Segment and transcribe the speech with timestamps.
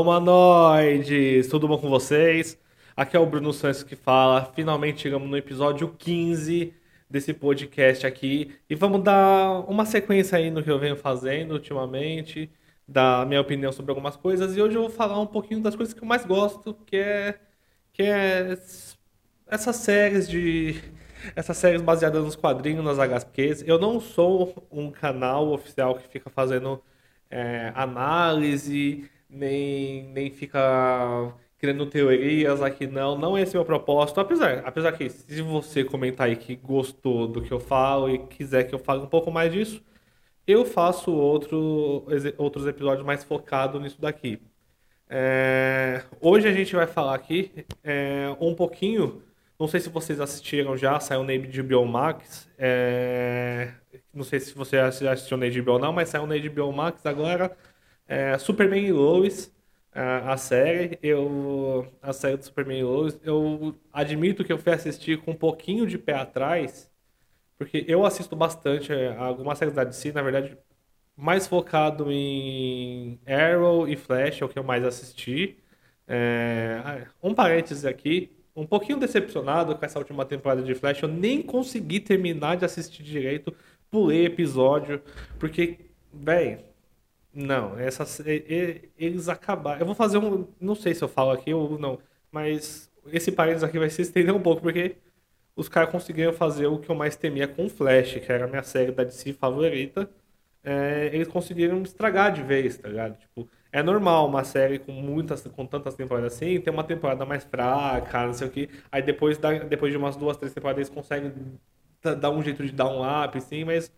[0.00, 1.48] Humanoides!
[1.48, 2.58] Tudo bom com vocês?
[2.96, 4.44] Aqui é o Bruno Santos que fala.
[4.54, 6.74] Finalmente chegamos no episódio 15
[7.08, 12.50] desse podcast aqui e vamos dar uma sequência aí no que eu venho fazendo ultimamente,
[12.88, 15.94] dar minha opinião sobre algumas coisas e hoje eu vou falar um pouquinho das coisas
[15.94, 17.38] que eu mais gosto, que é
[17.92, 18.56] que é
[19.46, 20.74] essas séries de
[21.36, 23.62] essas séries baseadas nos quadrinhos, nas HQs.
[23.66, 26.82] Eu não sou um canal oficial que fica fazendo
[27.30, 33.16] é, análise, nem, nem fica criando teorias aqui, não.
[33.18, 34.20] Não é esse o meu propósito.
[34.20, 38.64] Apesar, apesar que, se você comentar aí que gostou do que eu falo e quiser
[38.64, 39.82] que eu fale um pouco mais disso,
[40.46, 42.06] eu faço outro,
[42.38, 44.40] outros episódios mais focados nisso daqui.
[45.08, 49.22] É, hoje a gente vai falar aqui é, um pouquinho.
[49.58, 52.48] Não sei se vocês assistiram já, saiu na HBO Max.
[52.58, 53.72] É,
[54.12, 57.06] não sei se você já assistiu na HBO ou não, mas saiu na HBO Max
[57.06, 57.56] agora.
[58.06, 59.52] É, Superman e Lois,
[59.92, 60.98] a, a, série.
[61.02, 63.18] Eu, a série do Superman e Lois.
[63.22, 66.90] Eu admito que eu fui assistir com um pouquinho de pé atrás,
[67.58, 70.58] porque eu assisto bastante é, algumas séries da DC, na verdade,
[71.16, 75.58] mais focado em Arrow e Flash, é o que eu mais assisti.
[76.06, 81.42] É, um parênteses aqui, um pouquinho decepcionado com essa última temporada de Flash, eu nem
[81.42, 83.54] consegui terminar de assistir direito,
[83.90, 85.02] pulei episódio,
[85.38, 85.78] porque,
[86.12, 86.60] velho,
[87.34, 89.80] não, essas, eles acabaram.
[89.80, 91.98] Eu vou fazer um, não sei se eu falo aqui ou não,
[92.30, 94.96] mas esse parênteses aqui vai se estender um pouco, porque
[95.56, 98.62] os caras conseguiram fazer o que eu mais temia com Flash, que era a minha
[98.62, 100.08] série da DC favorita
[100.64, 103.18] é, eles conseguiram estragar de vez, tá ligado?
[103.18, 107.44] Tipo, é normal uma série com muitas, com tantas temporadas assim, ter uma temporada mais
[107.44, 108.70] fraca, não sei o que.
[108.90, 111.32] Aí depois, depois de umas duas, três temporadas, eles conseguem
[112.20, 113.92] dar um jeito de dar um up, assim, mas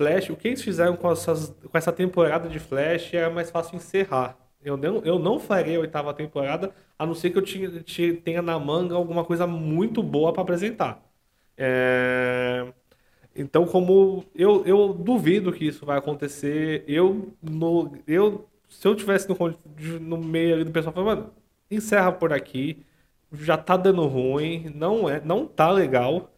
[0.00, 3.76] Flash, o que eles fizeram com, essas, com essa temporada de Flash era mais fácil
[3.76, 4.34] encerrar.
[4.64, 7.70] Eu não, eu não farei a oitava temporada, a não ser que eu tinha,
[8.24, 11.02] tenha na manga alguma coisa muito boa para apresentar.
[11.56, 12.72] É...
[13.36, 19.28] Então, como eu, eu duvido que isso vai acontecer, eu, no, eu se eu tivesse
[19.28, 19.36] no,
[20.00, 21.34] no meio do pessoal falando, mano,
[21.70, 22.84] encerra por aqui,
[23.32, 26.32] já tá dando ruim, não é, não tá legal,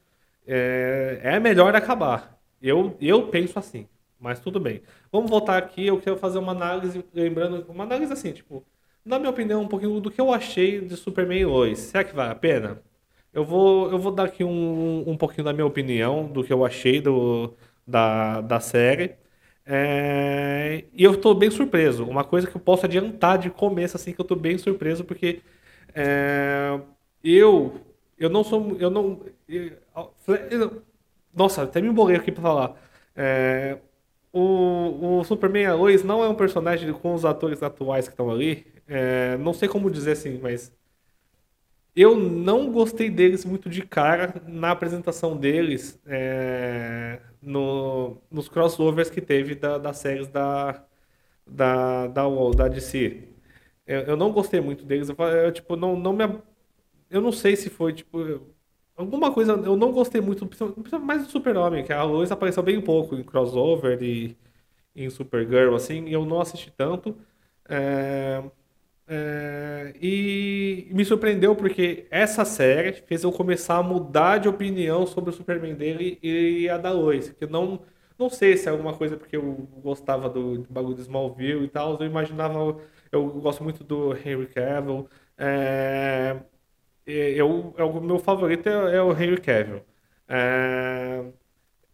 [0.47, 2.42] é, é melhor acabar.
[2.63, 4.83] Eu, eu penso assim, mas tudo bem.
[5.11, 8.65] Vamos voltar aqui, eu quero fazer uma análise, lembrando, uma análise assim, tipo,
[9.05, 11.79] na minha opinião, um pouquinho do que eu achei de Superman 2.
[11.79, 12.83] Será que vale a pena?
[13.33, 16.65] Eu vou, eu vou dar aqui um, um pouquinho da minha opinião, do que eu
[16.65, 17.55] achei do,
[17.87, 19.17] da, da série.
[19.65, 22.05] É, e eu estou bem surpreso.
[22.05, 25.41] Uma coisa que eu posso adiantar de começo, assim, que eu estou bem surpreso, porque
[25.95, 26.81] é,
[27.25, 27.81] eu,
[28.19, 28.77] eu não sou.
[28.79, 29.21] Eu não.
[29.49, 30.83] Eu,
[31.35, 32.77] nossa, até me embolei aqui para falar.
[33.17, 33.79] É,
[34.33, 38.67] o, o Superman Lois não é um personagem com os atores atuais que estão ali.
[38.89, 40.73] É, não sei como dizer assim, mas
[41.95, 49.21] eu não gostei deles muito de cara na apresentação deles é, no, nos crossovers que
[49.21, 50.85] teve da, das séries da,
[51.47, 52.25] da, da,
[52.57, 53.29] da DC.
[53.87, 55.09] Eu, eu não gostei muito deles.
[55.11, 56.25] Eu, eu, tipo, não, não me.
[57.11, 58.19] Eu não sei se foi, tipo.
[58.97, 59.53] Alguma coisa.
[59.53, 60.49] Eu não gostei muito,
[61.01, 64.37] mais do Super-Homem, que a Lois apareceu bem pouco em crossover e
[64.95, 67.17] em Supergirl, assim, e eu não assisti tanto.
[67.69, 68.43] É,
[69.07, 75.31] é, e me surpreendeu porque essa série fez eu começar a mudar de opinião sobre
[75.31, 77.31] o Superman dele e a da Lois.
[77.33, 77.83] Que não,
[78.19, 81.69] não sei se é alguma coisa porque eu gostava do, do bagulho do Smallville e
[81.69, 81.99] tal.
[82.01, 82.81] Eu imaginava.
[83.11, 85.09] Eu gosto muito do Henry Cavill.
[85.37, 86.41] É,
[87.07, 89.83] eu, é o meu favorito é, é o Henry Cavill.
[90.29, 91.25] É,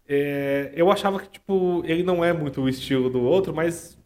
[0.09, 3.99] é, eu achava que tipo ele não é muito o estilo do outro, mas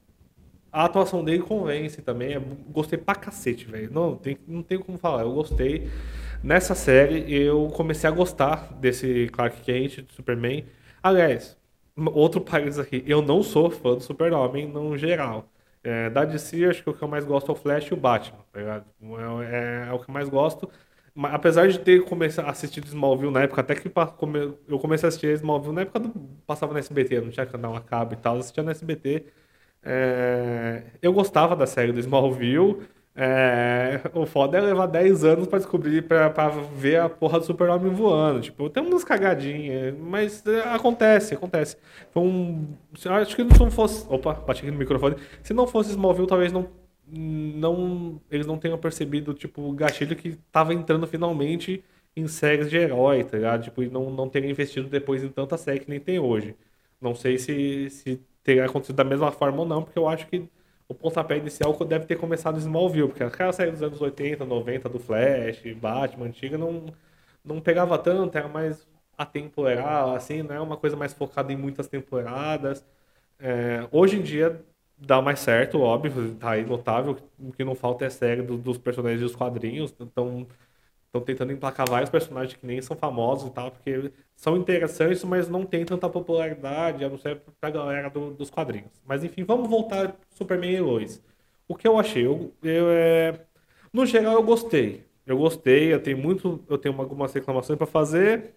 [0.73, 2.33] a atuação dele convence também.
[2.33, 3.93] Eu gostei pra cacete, velho.
[3.93, 5.23] Não, tem, não tem como falar.
[5.23, 5.91] Eu gostei.
[6.43, 10.65] Nessa série, eu comecei a gostar desse Clark Kent, do Superman.
[11.03, 11.57] Aliás,
[12.15, 13.05] outro parênteses aqui.
[13.07, 15.49] Eu não sou fã do Super-Homem no geral.
[15.85, 17.97] É, da DC, acho que o que eu mais gosto é o Flash e o
[17.97, 18.87] Batman, tá ligado?
[19.03, 20.71] É, é, é o que eu mais gosto.
[21.15, 23.91] Apesar de ter começado a assistir Smallville na época, até que
[24.69, 26.09] eu comecei a assistir Smallville na época do
[26.47, 29.27] passava no SBT, não tinha canal a cabo e tal, assistia no SBT.
[29.83, 32.81] É, eu gostava da série do Smallville.
[33.15, 37.93] É, o foda é levar 10 anos pra descobrir, pra ver a porra do super-homem
[37.93, 38.41] voando.
[38.41, 41.77] Tipo, tem umas cagadinhas, mas é, acontece, acontece.
[42.11, 42.75] Foi um.
[43.21, 44.07] Acho que não fosse.
[44.09, 45.17] Opa, bati aqui no microfone.
[45.43, 46.69] Se não fosse Smallville, talvez não.
[47.19, 51.85] Não eles não tenham percebido, tipo, o gatilho que tava entrando finalmente
[52.17, 53.65] em séries de herói, tá ligado?
[53.65, 56.57] Tipo, e não, não terem investido depois em tanta série que nem tem hoje.
[57.01, 60.49] Não sei se, se teria acontecido da mesma forma ou não, porque eu acho que
[60.89, 64.89] o pontapé inicial deve ter começado em Smallville, porque aquela série dos anos 80, 90
[64.89, 66.87] do Flash, Batman antiga, não,
[67.45, 68.87] não pegava tanto, era mais
[69.17, 70.61] atemporal, assim, né?
[70.61, 72.85] Uma coisa mais focada em muitas temporadas.
[73.39, 74.65] É, hoje em dia
[74.99, 77.17] dá mais certo, óbvio, tá aí notável.
[77.39, 79.95] O que não falta é série do, dos personagens dos quadrinhos.
[80.01, 80.47] Então,
[81.07, 85.49] estão tentando emplacar vários personagens que nem são famosos e tal, porque são interessantes, mas
[85.49, 88.91] não tem tanta popularidade, a não ser pra galera do, dos quadrinhos.
[89.07, 91.23] Mas enfim, vamos voltar Superman e Lois.
[91.69, 92.27] O que eu achei?
[92.27, 93.47] Eu, eu é...
[93.93, 95.05] No geral, eu gostei.
[95.27, 96.65] Eu gostei, eu tenho muito.
[96.69, 98.55] Eu tenho algumas reclamações para fazer.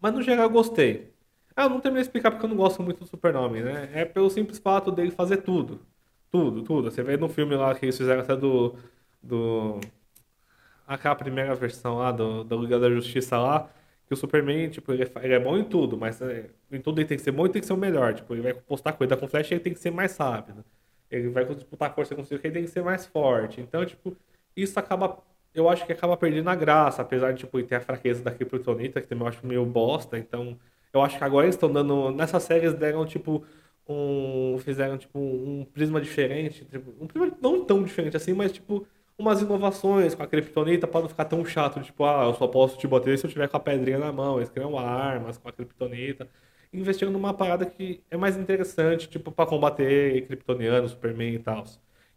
[0.00, 1.13] Mas no geral eu gostei.
[1.56, 3.90] Ah, eu não terminei de explicar porque eu não gosto muito do Super-Homem, né?
[3.94, 5.80] É pelo simples fato dele fazer tudo.
[6.30, 6.90] Tudo, tudo.
[6.90, 8.74] Você vê no filme lá que eles fizeram até do.
[9.22, 9.80] do
[10.86, 13.70] aquela primeira versão lá do, do Liga da Justiça lá,
[14.06, 17.00] que o Superman, tipo, ele é, ele é bom em tudo, mas é, em tudo
[17.00, 18.14] ele tem que ser bom e tem que ser o melhor.
[18.14, 20.64] Tipo, ele vai postar coisa com Flash, ele tem que ser mais rápido.
[21.10, 23.60] Ele vai disputar força com o ele tem que ser mais forte.
[23.60, 24.16] Então, tipo,
[24.56, 25.18] isso acaba.
[25.54, 29.00] Eu acho que acaba perdendo a graça, apesar de tipo, ter a fraqueza da Kryptonita,
[29.00, 30.18] que também eu acho meio bosta.
[30.18, 30.58] Então,
[30.94, 32.10] eu acho que agora eles estão dando.
[32.12, 33.44] Nessa série eles deram, tipo,
[33.88, 34.56] um.
[34.58, 36.64] Fizeram, tipo, um prisma diferente.
[36.64, 38.86] Tipo, um prisma não tão diferente assim, mas, tipo,
[39.18, 42.76] umas inovações com a Kryptonita para não ficar tão chato, tipo, ah, eu só posso
[42.78, 44.38] te bater se eu tiver com a pedrinha na mão.
[44.38, 46.28] Eles criam armas com a Kryptonita.
[46.72, 51.64] Investindo numa parada que é mais interessante, tipo, para combater Kryptoniano, Superman e tal.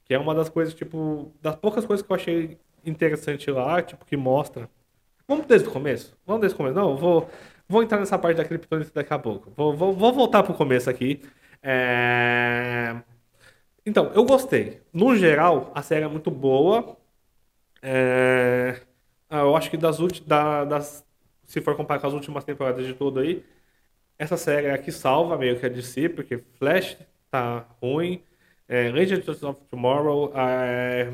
[0.04, 4.06] Que é uma das coisas, tipo, das poucas coisas que eu achei interessante lá, tipo,
[4.06, 4.70] que mostra.
[5.28, 6.18] Vamos desde o começo?
[6.26, 6.76] Vamos desde o começo?
[6.76, 7.30] Não, eu vou,
[7.68, 9.52] vou entrar nessa parte da Kryptonita daqui a pouco.
[9.56, 11.22] Vou, vou, vou voltar pro começo aqui.
[11.62, 12.96] É...
[13.86, 14.82] Então, eu gostei.
[14.94, 16.98] No geral, a série é muito boa.
[17.82, 18.82] É...
[19.30, 20.28] Eu acho que das últimas.
[20.28, 21.06] Da, das...
[21.46, 23.44] Se for comparar com as últimas temporadas de tudo aí,
[24.20, 26.98] essa série é a que salva meio que a DC, porque Flash
[27.32, 28.24] tá ruim.
[28.68, 31.10] É, Legends of Tomorrow é...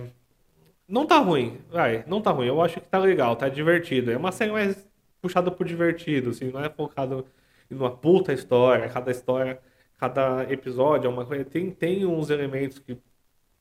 [0.87, 2.47] não tá ruim, vai, não tá ruim.
[2.47, 4.11] Eu acho que tá legal, tá divertido.
[4.11, 4.87] É uma série mais
[5.23, 7.25] puxada por divertido, assim, não é focado
[7.71, 8.89] em uma puta história.
[8.89, 9.61] Cada história
[9.99, 11.45] cada episódio é uma coisa.
[11.45, 12.97] Tem, tem uns elementos que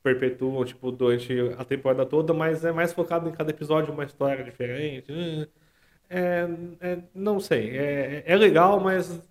[0.02, 4.44] perpetuam, tipo, durante a temporada toda, mas é mais focado em cada episódio uma história
[4.44, 5.06] diferente.
[6.10, 6.48] É,
[6.80, 7.70] é, não sei.
[7.78, 9.22] É, é legal, mas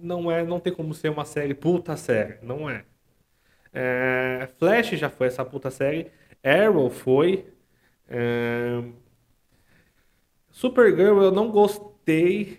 [0.00, 2.38] não é não tem como ser uma série puta série.
[2.42, 2.84] Não é.
[3.72, 6.10] é Flash já foi essa puta série.
[6.42, 7.46] Arrow foi.
[8.08, 8.82] É...
[10.60, 12.58] Supergirl eu não gostei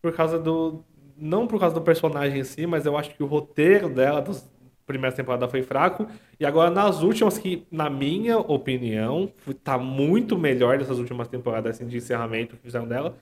[0.00, 0.84] por causa do,
[1.16, 4.48] não por causa do personagem em si, mas eu acho que o roteiro dela das
[4.86, 6.06] primeiras temporadas foi fraco.
[6.38, 9.32] E agora nas últimas, que na minha opinião,
[9.64, 13.16] tá muito melhor dessas últimas temporadas assim, de encerramento que fizeram dela.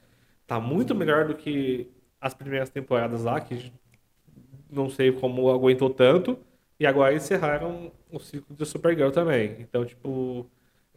[0.46, 1.90] Tá muito melhor do que
[2.20, 3.72] as primeiras temporadas lá, que
[4.70, 6.38] não sei como aguentou tanto.
[6.78, 9.56] E agora encerraram o ciclo de Supergirl também.
[9.58, 10.46] Então, tipo,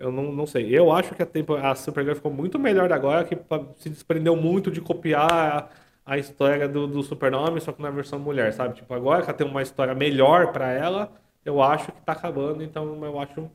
[0.01, 0.67] eu não, não sei.
[0.77, 3.37] Eu acho que a, tempo, a Supergirl ficou muito melhor agora, que
[3.77, 5.71] se desprendeu muito de copiar
[6.05, 8.75] a história do, do Super-Homem, só que na versão mulher, sabe?
[8.75, 11.11] Tipo, agora que ela tem uma história melhor para ela,
[11.45, 13.49] eu acho que tá acabando, então eu acho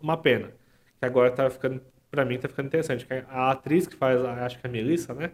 [0.00, 0.52] uma pena.
[0.98, 3.06] Que agora tá ficando, pra mim, tá ficando interessante.
[3.28, 5.28] A atriz que faz, acho que é a Melissa, né?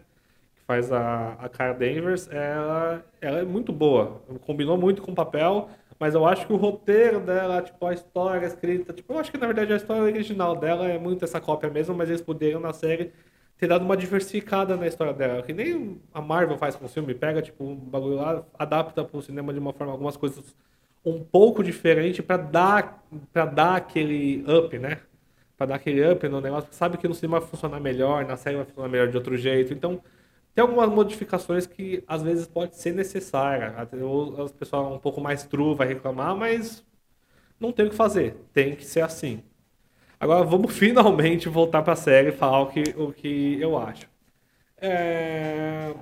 [0.55, 4.21] Que faz a, a Cara Danvers, ela, ela é muito boa.
[4.45, 5.69] Combinou muito com o papel,
[5.99, 9.37] mas eu acho que o roteiro dela, tipo, a história escrita, tipo, eu acho que
[9.37, 12.73] na verdade a história original dela é muito essa cópia mesmo, mas eles poderiam na
[12.73, 13.11] série
[13.57, 15.41] ter dado uma diversificada na história dela.
[15.43, 19.17] Que nem a Marvel faz com o filme, pega tipo um bagulho lá, adapta para
[19.17, 20.55] o cinema de uma forma, algumas coisas
[21.05, 24.99] um pouco diferente para dar para dar aquele up, né?
[25.57, 26.69] Para dar aquele up no negócio.
[26.71, 29.73] Sabe que no cinema vai funcionar melhor, na série vai funcionar melhor de outro jeito.
[29.73, 30.01] Então,
[30.57, 33.75] tem algumas modificações que às vezes pode ser necessária.
[33.77, 36.83] As pessoas um pouco mais true vai reclamar, mas
[37.59, 38.35] não tem o que fazer.
[38.53, 39.43] Tem que ser assim.
[40.19, 44.09] Agora vamos finalmente voltar para a série e falar o que, o que eu acho.
[44.81, 45.93] É...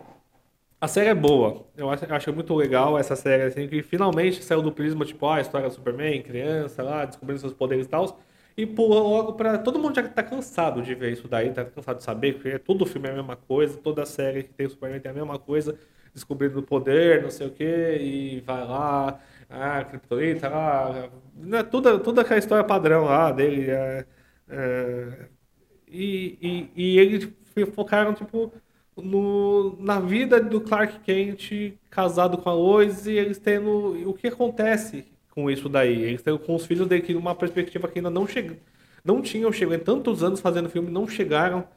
[0.80, 1.68] A série é boa.
[1.76, 5.26] Eu acho, eu acho muito legal essa série, assim, que finalmente saiu do prisma, tipo,
[5.28, 8.22] ah, a história do Superman, criança lá, descobrindo seus poderes e tal.
[8.58, 9.58] E pula logo pra.
[9.58, 12.86] Todo mundo já tá cansado de ver isso daí, tá cansado de saber, porque todo
[12.86, 15.78] filme é a mesma coisa, toda série que tem o Superman tem a mesma coisa,
[16.14, 19.20] descobrindo o poder, não sei o quê, e vai lá,
[19.50, 23.70] ah, Kryptonita, ah, né, toda, toda aquela história padrão lá dele.
[23.70, 24.06] É,
[24.50, 25.30] é,
[25.88, 26.38] e,
[26.76, 27.30] e, e eles
[27.74, 28.54] focaram, tipo,
[28.96, 34.28] no, na vida do Clark Kent casado com a Lois e eles tendo o que
[34.28, 35.06] acontece
[35.36, 36.04] com isso daí.
[36.04, 38.58] Eles tendo com os filhos dele que uma perspectiva que ainda não chegou,
[39.04, 41.68] não tinham chegado em tantos anos fazendo filme, não chegaram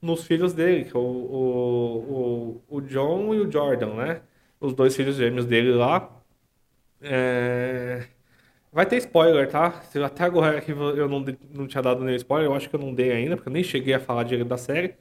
[0.00, 4.22] nos filhos dele, o, o, o, o John e o Jordan, né?
[4.60, 6.10] Os dois filhos gêmeos dele lá.
[7.00, 8.08] É...
[8.72, 9.82] Vai ter spoiler, tá?
[10.04, 12.94] Até agora que eu não, não tinha dado nenhum spoiler, eu acho que eu não
[12.94, 14.94] dei ainda, porque eu nem cheguei a falar direito da série.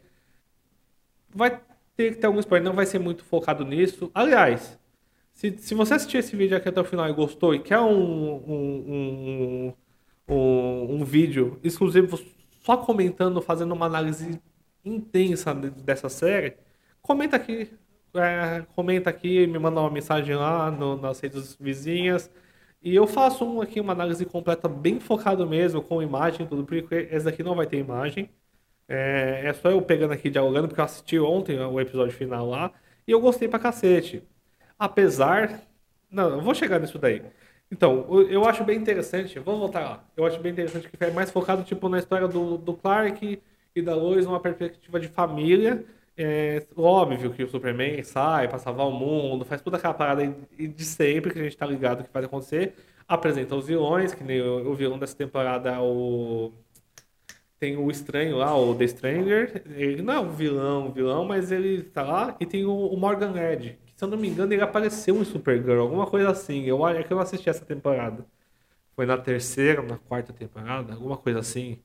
[1.33, 1.61] Vai
[1.95, 4.11] ter que ter algum spoiler, não vai ser muito focado nisso.
[4.13, 4.79] Aliás,
[5.37, 7.91] se, se você assistir esse vídeo aqui até o final e gostou e quer um,
[8.47, 9.73] um,
[10.27, 12.19] um, um, um vídeo exclusivo
[12.61, 14.41] só comentando, fazendo uma análise
[14.83, 16.57] intensa dessa série,
[17.01, 17.69] comenta aqui.
[18.15, 22.31] É, comenta aqui, me manda uma mensagem lá no, nas redes vizinhas.
[22.81, 26.95] E eu faço um aqui, uma análise completa, bem focado mesmo, com imagem tudo, porque
[27.11, 28.29] esse daqui não vai ter imagem.
[28.87, 32.71] É, é só eu pegando aqui dialogando, porque eu assisti ontem o episódio final lá,
[33.07, 34.23] e eu gostei pra cacete.
[34.77, 35.61] Apesar.
[36.09, 37.21] Não, eu vou chegar nisso daí.
[37.71, 40.03] Então, eu acho bem interessante, vamos voltar lá.
[40.15, 43.41] Eu acho bem interessante que é mais focado tipo na história do, do Clark
[43.75, 45.85] e da Lois numa perspectiva de família.
[46.17, 50.25] É óbvio que o Superman sai para salvar o mundo, faz toda aquela parada
[50.57, 52.73] de sempre que a gente tá ligado que vai acontecer.
[53.07, 56.51] Apresenta os vilões, que nem o, vilão dessa temporada é o.
[57.59, 59.63] Tem o estranho lá, o The Stranger.
[59.75, 62.35] Ele não é um vilão, vilão, mas ele tá lá.
[62.39, 66.07] E tem o Morgan Edge, se eu não me engano, ele apareceu em Supergirl, alguma
[66.07, 66.63] coisa assim.
[66.65, 68.25] Eu, é que eu não assisti essa temporada.
[68.95, 71.79] Foi na terceira, na quarta temporada, alguma coisa assim.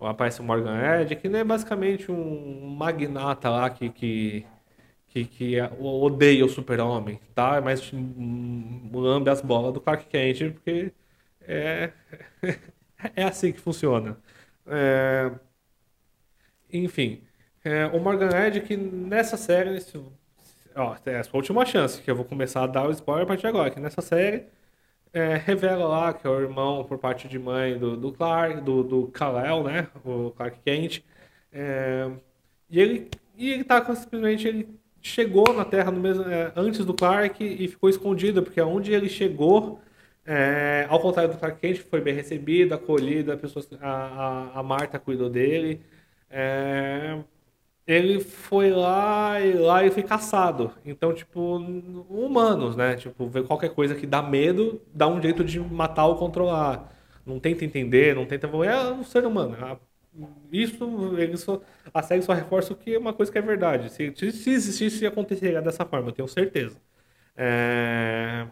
[0.00, 4.46] Aparece o Morgan Edge, que é basicamente um magnata lá que, que,
[5.08, 7.60] que, que odeia o super-homem, tá?
[7.60, 7.90] Mas
[8.92, 10.92] lambe as bolas do Clark Kent, porque
[11.42, 11.92] é,
[13.16, 14.18] é assim que funciona.
[14.66, 15.32] É,
[16.72, 17.22] enfim,
[17.64, 19.80] é, o Morgan Edge que nessa série,
[20.76, 23.26] Ó, é a sua última chance, que eu vou começar a dar o spoiler a
[23.26, 24.44] partir de agora, que nessa série
[25.12, 28.82] é, revela lá que é o irmão por parte de mãe do, do Clark, do,
[28.84, 29.88] do Kal-El, né?
[30.04, 31.02] O Clark Kent.
[31.52, 32.10] É,
[32.70, 34.68] e ele, e ele tá simplesmente, ele
[35.02, 39.08] chegou na Terra no mesmo, é, antes do Clark e ficou escondido, porque onde ele
[39.08, 39.80] chegou,
[40.26, 44.62] é, ao contrário do Clark Kent, foi bem recebido, acolhido, a, pessoa, a, a, a
[44.62, 45.80] Marta cuidou dele.
[46.30, 47.18] É,
[47.86, 50.72] ele foi lá e lá e foi caçado.
[50.84, 51.40] Então, tipo,
[52.08, 52.96] humanos, né?
[52.96, 56.92] Tipo, ver qualquer coisa que dá medo, dá um jeito de matar ou controlar.
[57.24, 58.46] Não tenta entender, não tenta.
[58.48, 59.56] É um ser humano.
[60.50, 61.60] Isso, ele só,
[61.92, 63.90] a série só reforça o que é uma coisa que é verdade.
[63.92, 66.80] Se, se existisse, aconteceria dessa forma, eu tenho certeza.
[67.36, 68.46] É...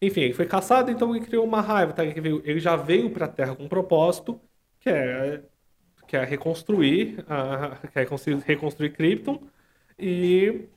[0.00, 1.92] Enfim, ele foi caçado, então ele criou uma raiva.
[1.92, 2.04] Tá?
[2.04, 4.40] Ele já veio para a Terra com um propósito,
[4.80, 5.42] que é
[6.12, 8.06] quer reconstruir, a, quer
[8.46, 9.40] reconstruir Krypton
[9.98, 10.68] e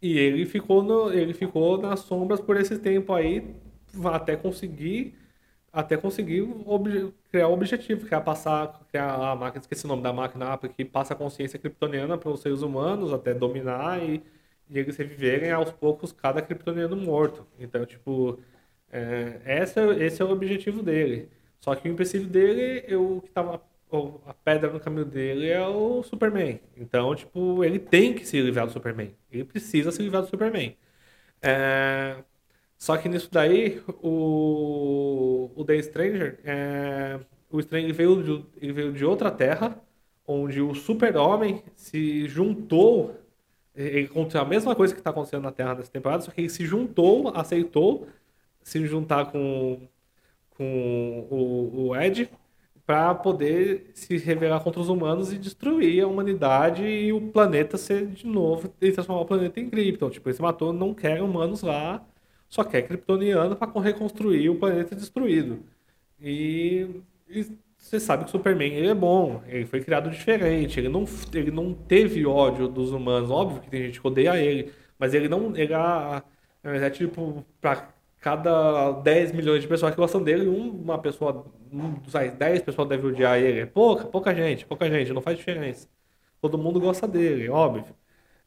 [0.00, 3.54] e ele ficou no, ele ficou nas sombras por esse tempo aí
[4.04, 5.14] até conseguir
[5.72, 10.02] até conseguir ob, criar o objetivo, que é passar criar a máquina, esqueci o nome
[10.02, 14.22] da máquina, que passa a consciência kryptoniana para os seres humanos até dominar e,
[14.70, 17.46] e eles reviverem aos poucos cada kryptoniano morto.
[17.58, 18.38] Então, tipo,
[18.92, 21.28] é, esse, é, esse é o objetivo dele.
[21.60, 23.62] Só que o empecilho dele, eu que estava
[24.26, 26.60] a pedra no caminho dele é o Superman.
[26.76, 29.14] Então, tipo, ele tem que se livrar do Superman.
[29.30, 30.76] Ele precisa se livrar do Superman.
[31.42, 32.16] É...
[32.78, 37.20] Só que nisso daí, o, o The Stranger, é...
[37.50, 39.80] o Stranger veio de, ele veio de outra terra,
[40.26, 43.16] onde o Super-Homem se juntou.
[43.74, 46.50] Ele aconteceu a mesma coisa que está acontecendo na Terra nessa temporada, só que ele
[46.50, 48.06] se juntou, aceitou
[48.62, 49.88] se juntar com,
[50.50, 52.30] com o, o Ed
[52.86, 58.06] para poder se revelar contra os humanos e destruir a humanidade e o planeta ser
[58.06, 60.10] de novo e transformar o planeta em Krypton.
[60.10, 62.04] Tipo, esse matou não quer humanos lá,
[62.48, 65.60] só quer kryptoniano para reconstruir o planeta destruído.
[66.20, 66.86] E,
[67.78, 71.50] você sabe que o Superman ele é bom, ele foi criado diferente, ele não, ele
[71.50, 73.30] não teve ódio dos humanos.
[73.30, 75.52] Óbvio que tem gente que odeia ele, mas ele não.
[75.56, 75.74] Ele
[76.90, 77.44] tipo,
[78.22, 81.94] cada 10 milhões de pessoas que gostam dele, uma pessoa, um,
[82.38, 83.66] 10 pessoas devem odiar ele.
[83.66, 85.88] Pouca, pouca gente, pouca gente, não faz diferença.
[86.40, 87.84] Todo mundo gosta dele, óbvio.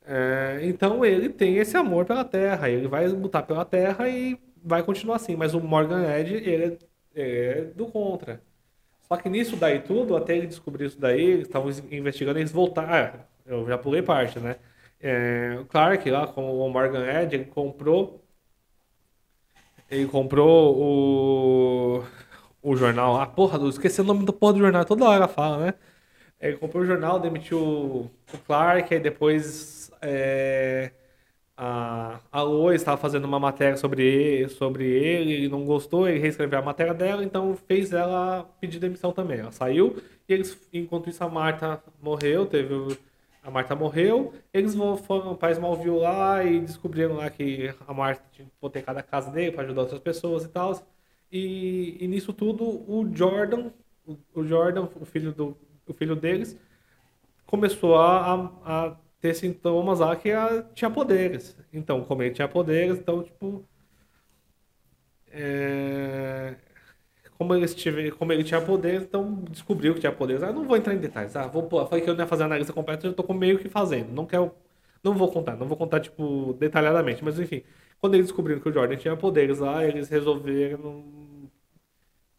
[0.06, 4.84] É, então ele tem esse amor pela Terra, ele vai lutar pela Terra e vai
[4.84, 5.36] continuar assim.
[5.36, 6.80] Mas o Morgan Edge, ele
[7.14, 8.42] é, é do contra.
[9.02, 13.20] Só que nisso daí tudo, até ele descobrir isso daí, eles estavam investigando, eles voltaram.
[13.20, 14.58] Ah, eu já pulei parte, né?
[15.02, 18.25] É, o Clark lá com o Morgan Edge, ele comprou
[19.90, 20.76] ele comprou
[22.02, 22.04] o,
[22.62, 23.20] o jornal.
[23.20, 25.74] Ah, porra, esqueci o nome do porra do jornal, toda hora fala, né?
[26.40, 28.12] Ele comprou o jornal, demitiu o
[28.46, 30.92] Clark, aí depois é,
[31.58, 36.20] a, a Lois estava fazendo uma matéria sobre ele, sobre ele, ele não gostou, ele
[36.20, 39.40] reescreveu a matéria dela, então fez ela pedir demissão também.
[39.40, 42.74] Ela saiu e eles, enquanto isso a Marta morreu, teve
[43.46, 44.74] a Marta morreu, eles
[45.06, 49.52] foram para Smallville lá e descobriram lá que a Marta tinha hipotecado a casa dele
[49.52, 50.74] para ajudar outras pessoas e tal.
[51.32, 53.72] E, e nisso tudo, o Jordan,
[54.06, 56.58] o, o Jordan, o filho, do, o filho deles,
[57.46, 61.56] começou a, a ter sintomas lá que a, tinha poderes.
[61.72, 63.64] Então, como ele tinha poderes, então, tipo.
[65.28, 66.56] É,
[67.38, 70.44] como, ele tive, como ele tinha poderes, então descobriu que tinha poderes.
[70.44, 71.36] Ah, não vou entrar em detalhes.
[71.36, 73.70] Ah, vou, falei que eu não ia fazer a análise completa, eu tô meio que
[73.70, 74.12] fazendo.
[74.12, 74.52] Não quero.
[75.04, 77.64] Não vou contar, não vou contar, tipo, detalhadamente, mas enfim.
[78.00, 81.04] Quando eles descobriram que o Jordan tinha poderes lá, eles resolveram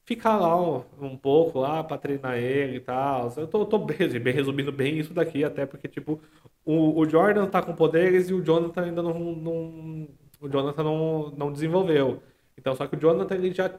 [0.05, 3.33] ficar lá um, um pouco lá para treinar ele e tal.
[3.37, 6.21] Eu tô, tô bem, bem, resumindo bem isso daqui, até porque, tipo,
[6.65, 10.09] o, o Jordan tá com poderes e o Jonathan ainda não, não
[10.41, 12.23] o Jonathan não, não desenvolveu.
[12.57, 13.71] Então, só que o Jonathan, ele já,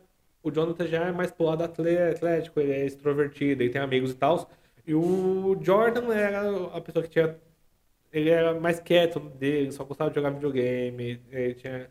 [0.44, 4.16] o Jonathan já é mais pro lado atlético, ele é extrovertido, ele tem amigos e
[4.16, 4.50] tal.
[4.86, 7.38] E o Jordan era a pessoa que tinha
[8.12, 11.90] ele era mais quieto dele, só gostava de jogar videogame, ele tinha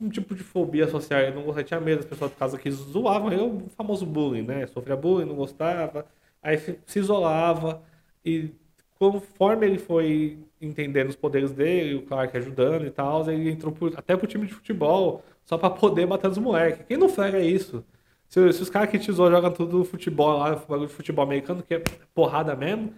[0.00, 2.70] um tipo de fobia social, ele não gostava, tinha medo das pessoas por causa que
[2.70, 4.66] zoavam, ele o famoso bullying, né?
[4.66, 6.06] Sofria bullying, não gostava,
[6.42, 7.82] aí se isolava,
[8.24, 8.50] e
[8.98, 14.16] conforme ele foi entendendo os poderes dele, o Clark ajudando e tal, ele entrou até
[14.16, 16.86] pro time de futebol, só para poder bater os moleques.
[16.86, 17.84] Quem não frega isso?
[18.28, 20.56] Se, se os caras que te zoam jogam tudo futebol lá,
[20.88, 21.82] futebol americano, que é
[22.14, 22.94] porrada mesmo,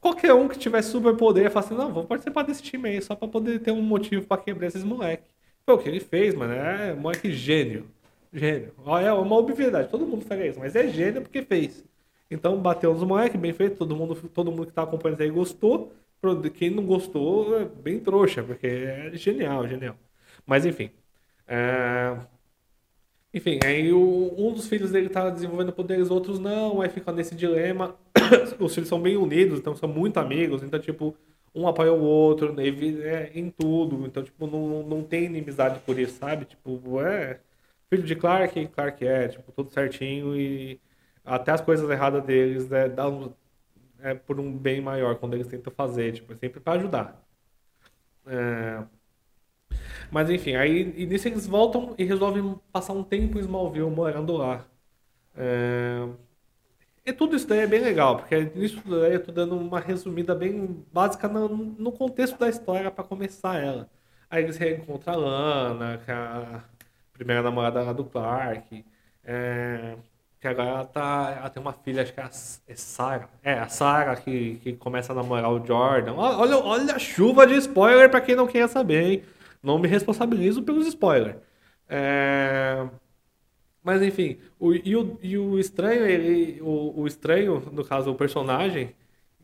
[0.00, 3.14] qualquer um que tivesse superpoder ia falar assim, não, vou participar desse time aí, só
[3.14, 5.26] pra poder ter um motivo pra quebrar esses moleques.
[5.64, 6.52] Foi o que ele fez, mano.
[6.54, 7.86] É moleque gênio.
[8.32, 8.72] Gênio.
[9.02, 11.84] É uma obviedade, todo mundo faz isso, mas é gênio porque fez.
[12.30, 15.92] Então bateu nos moleques, bem feito, todo mundo, todo mundo que tá acompanhando aí gostou.
[16.54, 19.96] Quem não gostou é bem trouxa, porque é genial, genial.
[20.46, 20.90] Mas enfim.
[21.48, 22.16] É...
[23.32, 27.34] Enfim, aí o, um dos filhos dele tá desenvolvendo poderes, outros não, aí fica nesse
[27.34, 27.96] dilema.
[28.58, 31.14] Os filhos são bem unidos, então são muito amigos, então, tipo,
[31.54, 36.18] um apoia o outro é, em tudo, então, tipo, não, não tem inimizade por isso,
[36.18, 36.46] sabe?
[36.46, 37.40] Tipo, é
[37.90, 40.80] filho de Clark, Clark é, tipo, tudo certinho e
[41.24, 43.32] até as coisas erradas deles é, dá um,
[44.00, 47.22] é por um bem maior quando eles tentam fazer, tipo, é sempre para ajudar.
[48.26, 48.84] É,
[50.10, 54.36] mas enfim, aí e nisso eles voltam e resolvem passar um tempo em Smallville morando
[54.36, 54.64] lá.
[55.36, 56.06] É...
[57.06, 60.34] E tudo isso daí é bem legal, porque nisso daí eu tô dando uma resumida
[60.34, 63.88] bem básica no, no contexto da história para começar ela.
[64.30, 66.64] Aí eles reencontram a Lana, que é a
[67.12, 68.84] primeira namorada lá do Clark.
[69.24, 69.96] É...
[70.40, 72.26] Que agora ela, tá, ela tem uma filha, acho que é a
[72.68, 73.28] é Sarah.
[73.42, 76.14] É, a Sarah que, que começa a namorar o Jordan.
[76.14, 79.22] Olha, olha a chuva de spoiler para quem não quer saber, hein?
[79.68, 81.36] Não me responsabilizo pelos spoilers.
[81.88, 82.88] É...
[83.82, 88.14] Mas enfim, o, e, o, e o estranho, ele, o, o estranho, no caso, o
[88.14, 88.94] personagem,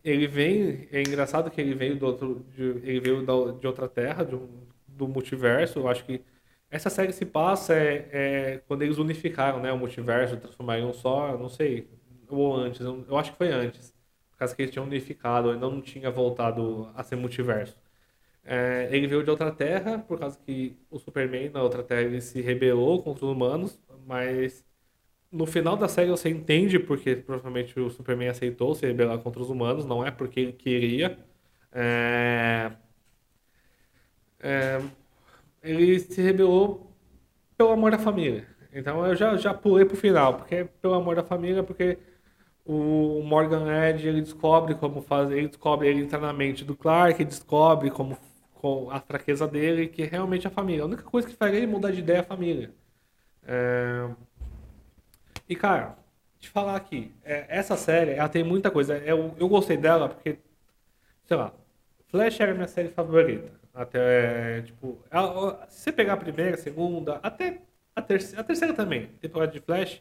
[0.05, 0.89] ele vem.
[0.93, 2.47] É engraçado que ele veio do outro.
[2.57, 4.49] De, ele veio da, de outra terra, de um,
[4.89, 5.81] do multiverso.
[5.81, 6.23] Eu acho que
[6.71, 8.09] essa série se passa é,
[8.57, 11.89] é, quando eles unificaram né, o multiverso, transformaram em um só, não sei,
[12.29, 13.93] ou antes, eu, eu acho que foi antes.
[14.33, 17.77] Por causa que eles tinham unificado, ainda não tinha voltado a ser multiverso.
[18.45, 22.21] É, ele veio de outra terra, por causa que o Superman na outra terra ele
[22.21, 24.65] se rebelou contra os humanos, mas
[25.33, 29.51] no final da série você entende porque provavelmente o Superman aceitou se rebelar contra os
[29.51, 31.19] humanos, não é porque ele queria.
[31.73, 32.73] É,
[34.41, 34.81] é,
[35.63, 36.91] ele se rebelou
[37.57, 38.47] pelo amor da família.
[38.73, 41.99] Então eu já, já pulei pro final, porque é pelo amor da família, porque
[42.65, 47.25] o Morgan Edge ele descobre como fazer, ele descobre, ele entra na mente do Clark,
[47.25, 48.19] descobre como
[48.65, 50.85] com a fraqueza dele, que é realmente a família.
[50.85, 52.71] A única coisa que faria ele mudar de ideia é a família.
[53.47, 54.09] É...
[55.47, 55.99] E, cara,
[56.41, 58.97] te falar aqui, é, essa série, ela tem muita coisa.
[58.97, 60.39] Eu, eu gostei dela porque,
[61.27, 61.53] sei lá,
[62.07, 63.53] Flash era minha série favorita.
[63.75, 67.61] Até, tipo, ela, se você pegar a primeira, a segunda, até
[67.95, 70.01] a terceira, a terceira também, temporada de Flash,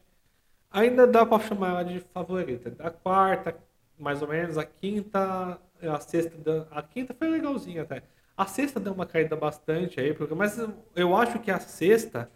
[0.71, 2.73] ainda dá pra chamar ela de favorita.
[2.79, 3.57] A quarta,
[3.99, 8.03] mais ou menos, a quinta, a sexta, a quinta foi legalzinha até.
[8.35, 10.59] A sexta deu uma caída bastante aí, porque, mas
[10.95, 12.29] eu acho que a sexta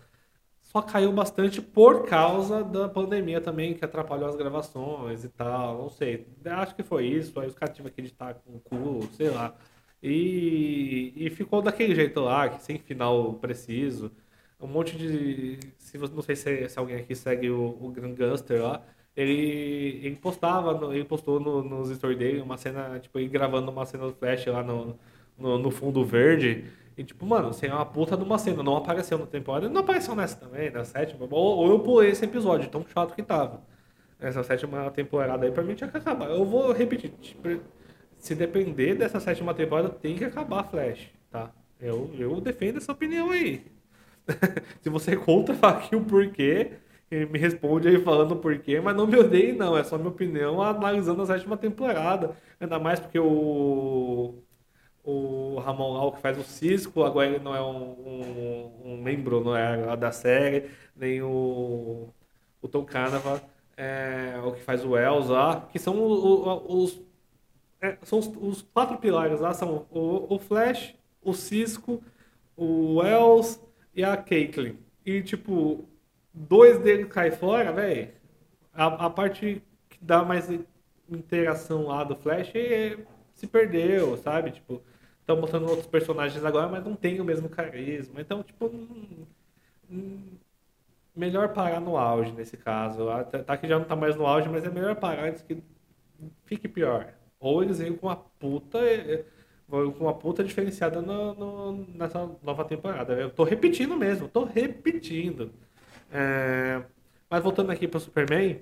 [0.61, 5.77] só caiu bastante por causa da pandemia também, que atrapalhou as gravações e tal.
[5.77, 6.27] Não sei.
[6.45, 7.39] Acho que foi isso.
[7.39, 9.55] Aí os caras tiveram que editar com o cu, sei lá.
[10.03, 14.11] E, e ficou daquele jeito lá, que sem final preciso.
[14.59, 15.59] Um monte de.
[15.77, 18.83] Se, não sei se, se alguém aqui segue o, o Grand Guster lá.
[19.15, 23.85] Ele, ele postava, ele postou no, nos stories dele uma cena, tipo, ele gravando uma
[23.85, 24.99] cena do Flash lá no,
[25.37, 26.65] no, no fundo verde.
[26.97, 30.15] E tipo, mano, sem uma puta de uma cena, não apareceu na temporada, não apareceu
[30.15, 31.27] nessa também, na sétima.
[31.29, 33.61] Ou, ou eu pulei esse episódio, tão chato que tava.
[34.19, 36.29] Essa sétima temporada aí pra mim tinha que acabar.
[36.29, 37.47] Eu vou repetir, tipo,
[38.17, 41.51] se depender dessa sétima temporada, tem que acabar Flash, tá?
[41.79, 43.65] Eu, eu defendo essa opinião aí.
[44.81, 46.71] Se você é fala aqui o porquê.
[47.09, 49.77] Me responde aí falando o porquê, mas não me odeie, não.
[49.77, 52.35] É só minha opinião analisando a sétima temporada.
[52.59, 54.43] Ainda mais porque o,
[55.09, 59.41] o Ramon Lau, que faz o Cisco, agora ele não é um, um, um membro
[59.41, 62.09] não é, da série, nem o,
[62.61, 63.41] o Tom Canava,
[63.77, 67.01] é, o que faz o Wells lá, que são os, os
[67.79, 72.03] é, são os, os, quatro pilares lá, são o, o Flash, o Cisco,
[72.57, 73.61] o Wells
[73.95, 74.75] e a Caitlyn.
[75.05, 75.87] E, tipo,
[76.33, 78.09] dois deles caem fora, velho.
[78.73, 80.49] A, a parte que dá mais
[81.09, 82.97] interação lá do Flash é,
[83.33, 84.51] se perdeu, sabe?
[84.51, 84.81] Tipo,
[85.27, 88.21] estão mostrando outros personagens agora, mas não tem o mesmo carisma.
[88.21, 88.71] Então, tipo,
[91.13, 93.05] melhor parar no auge nesse caso.
[93.45, 95.61] Tá que já não tá mais no auge, mas é melhor parar antes que
[96.45, 97.13] fique pior.
[97.39, 98.79] Ou eles vêm com uma puta.
[99.69, 103.13] Com uma puta diferenciada no, no, nessa nova temporada.
[103.13, 105.51] Eu tô repetindo mesmo, tô repetindo.
[106.09, 106.81] É,
[107.29, 108.61] mas voltando aqui para Superman,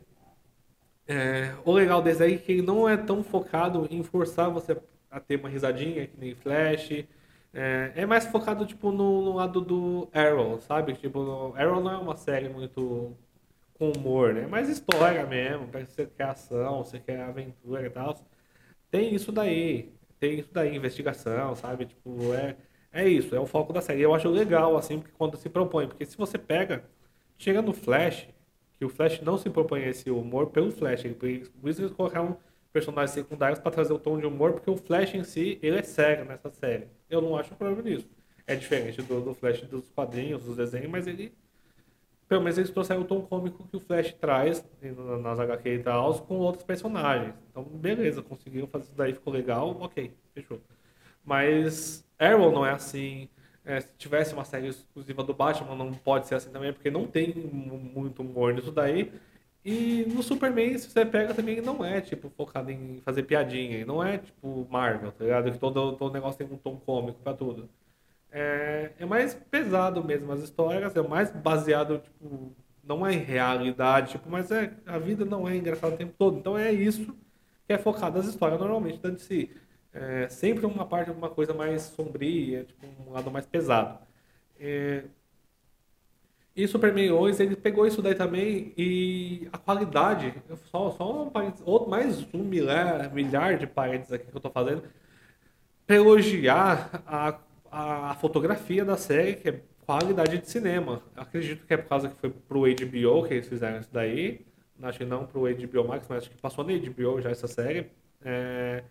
[1.08, 4.76] é, o legal desse aí é que ele não é tão focado em forçar você
[5.16, 7.06] a ter uma risadinha, que nem Flash.
[7.54, 10.94] É, é mais focado tipo no, no, lado do Arrow, sabe?
[10.94, 13.16] Tipo, no, Arrow não é uma série muito
[13.76, 14.44] com humor, né?
[14.44, 18.16] É mais história mesmo, você quer ação, você quer aventura e tal.
[18.92, 21.86] Tem isso daí, tem isso daí, investigação, sabe?
[21.86, 22.58] Tipo, é,
[22.92, 24.02] é isso, é o foco da série.
[24.02, 26.84] Eu acho legal, assim, porque quando se propõe, porque se você pega,
[27.38, 28.28] chega no Flash,
[28.78, 32.38] que o Flash não se propõe a esse humor pelo Flash, por isso eles colocaram
[32.76, 35.82] personagens secundários para trazer o tom de humor, porque o Flash em si, ele é
[35.82, 36.88] sério nessa série.
[37.10, 38.06] Eu não acho problema nisso.
[38.46, 41.34] É diferente do, do Flash dos quadrinhos, dos desenhos, mas ele
[42.28, 44.66] pelo menos eles trouxeram o tom cômico que o Flash traz
[45.22, 47.34] nas HQ e tal, com outros personagens.
[47.50, 50.60] Então, beleza, conseguiram fazer isso daí, ficou legal, ok, fechou.
[51.24, 53.30] Mas Arrow não é assim.
[53.64, 57.08] É, se tivesse uma série exclusiva do Batman, não pode ser assim também, porque não
[57.08, 59.12] tem muito humor nisso daí.
[59.66, 63.86] E no Superman, se você pega também, não é, tipo, focado em fazer piadinha.
[63.86, 65.52] Não é, tipo, Marvel, tá ligado?
[65.52, 67.68] Que todo, todo negócio tem um tom cômico pra tudo
[68.36, 72.52] é, é mais pesado mesmo as histórias, é mais baseado, tipo,
[72.84, 76.38] não é em realidade, tipo, mas é, a vida não é engraçada o tempo todo.
[76.38, 77.16] Então é isso
[77.66, 79.50] que é focado nas histórias normalmente da DC.
[79.94, 84.00] É, sempre uma parte, uma coisa mais sombria, tipo, um lado mais pesado.
[84.60, 85.06] É,
[86.56, 90.34] e Superman 2, ele pegou isso daí também e a qualidade,
[90.72, 91.32] só, só um
[91.66, 94.84] outro, mais um milhar, milhar de parênteses aqui que eu tô fazendo,
[95.86, 97.40] para elogiar a
[97.78, 101.02] a fotografia da série, que é qualidade de cinema.
[101.14, 104.46] Acredito que é por causa que foi pro HBO que eles fizeram isso daí.
[104.82, 107.92] Acho que não pro HBO Max, mas acho que passou na HBO já essa série.
[108.24, 108.84] É...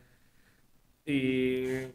[1.07, 1.89] E...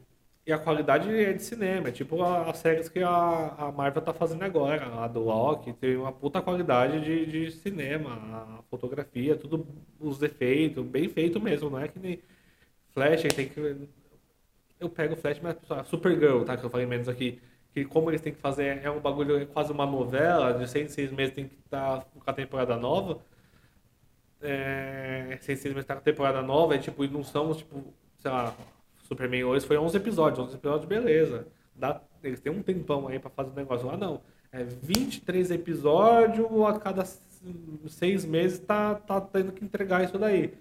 [0.49, 4.13] e a qualidade é de cinema, é tipo as séries que a, a Marvel tá
[4.13, 8.15] fazendo agora, a do Loki, tem uma puta qualidade de, de cinema,
[8.59, 9.67] a fotografia, tudo,
[9.99, 12.19] os efeitos, bem feito mesmo, não é que nem
[12.93, 13.59] Flash, tem que
[14.79, 16.57] eu pego Flash, mas a Supergirl, tá?
[16.57, 17.39] Que eu falei menos aqui.
[17.73, 20.91] Que como eles têm que fazer, é um bagulho, é quase uma novela, de seis
[20.91, 23.19] em seis meses tem que estar tá com a temporada nova.
[24.41, 27.93] É, seis seis meses tá com a temporada nova, é tipo, e não são, tipo,
[28.19, 28.55] sei lá,
[29.09, 31.47] Superman hoje foi 11 episódios, 11 episódios, beleza.
[31.75, 34.21] Dá, eles têm um tempão aí pra fazer o negócio lá, não.
[34.51, 37.03] É 23 episódios, a cada
[37.87, 40.53] seis meses tá, tá tendo que entregar isso daí.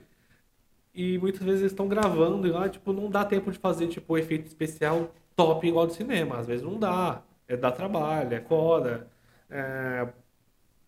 [0.95, 4.15] E muitas vezes eles estão gravando e lá, tipo, não dá tempo de fazer, tipo,
[4.15, 6.39] o efeito especial top igual do cinema.
[6.39, 7.23] Às vezes não dá.
[7.47, 9.09] É dar trabalho, é foda.
[9.51, 10.09] É...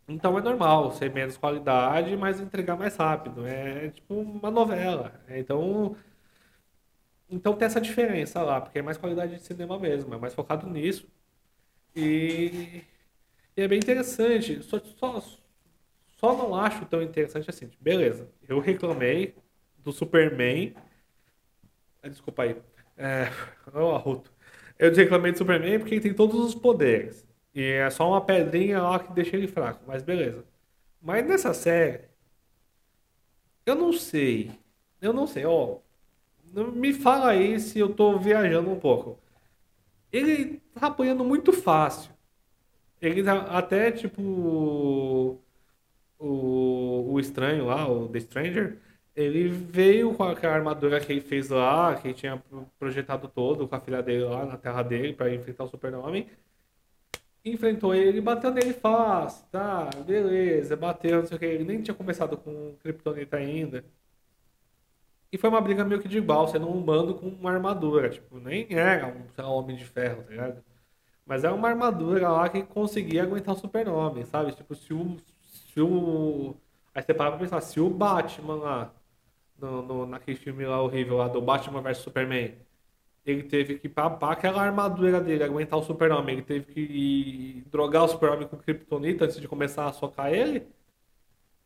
[0.08, 3.46] Então é normal ser menos qualidade, mas entregar mais rápido.
[3.46, 5.12] É tipo uma novela.
[5.28, 5.96] É, então,
[7.30, 10.68] então tem essa diferença lá, porque é mais qualidade de cinema mesmo, é mais focado
[10.68, 11.08] nisso.
[11.96, 12.82] E,
[13.56, 14.62] e é bem interessante.
[14.64, 15.22] Só, só,
[16.18, 17.70] só não acho tão interessante assim.
[17.80, 19.34] Beleza, eu reclamei,
[19.78, 20.74] do Superman.
[22.02, 22.56] Ah, desculpa aí.
[22.96, 23.26] É,
[23.74, 24.32] oh, Arruto.
[24.78, 27.26] Eu reclamei do Superman porque ele tem todos os poderes.
[27.54, 30.44] E é só uma pedrinha lá que deixa ele fraco, mas beleza.
[31.00, 32.08] Mas nessa série,
[33.66, 34.58] eu não sei.
[35.00, 35.80] Eu não sei, ó.
[36.52, 39.18] Me fala aí se eu tô viajando um pouco.
[40.12, 42.12] Ele tá apanhando muito fácil.
[43.00, 45.40] Ele tá até tipo.
[46.18, 48.78] O, o estranho lá, o The Stranger
[49.14, 52.42] ele veio com a, armadura que ele fez lá, que ele tinha
[52.78, 56.28] projetado todo com a filha dele lá na terra dele para enfrentar o super-homem.
[57.44, 61.46] Enfrentou ele, bateu nele fácil, tá, beleza, bateu, não sei o que.
[61.46, 63.84] Ele nem tinha começado com Kryptonita ainda.
[65.32, 68.10] E foi uma briga meio que de igual, sendo um humano com uma armadura.
[68.10, 70.64] Tipo, nem era um, lá, homem de ferro, tá ligado?
[71.24, 74.52] Mas é uma armadura lá que conseguia aguentar o super-homem, sabe?
[74.52, 76.56] Tipo, se o, se o...
[76.94, 78.94] Aí você para pra pensar, se o Batman lá,
[79.58, 82.54] no, no, naquele filme lá horrível lá do Batman vs Superman,
[83.24, 88.08] ele teve que papar aquela armadura dele, aguentar o super-homem, ele teve que drogar o
[88.08, 90.66] super-homem com kryptonita antes de começar a socar ele.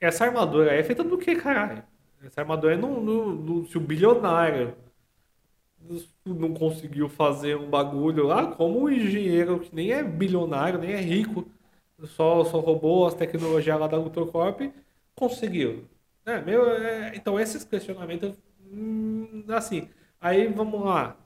[0.00, 1.82] Essa armadura é feita do que, caralho?
[2.24, 2.78] Essa armadura é
[3.68, 4.74] se o bilionário
[6.24, 11.00] não conseguiu fazer um bagulho lá, como o engenheiro que nem é bilionário, nem é
[11.00, 11.46] rico,
[12.04, 14.60] só, só roubou as tecnologias lá da Lutrocorp,
[15.14, 15.84] conseguiu.
[16.24, 18.34] É, meu, é, então esses questionamentos,
[18.72, 19.88] hum, assim,
[20.20, 21.16] aí vamos lá.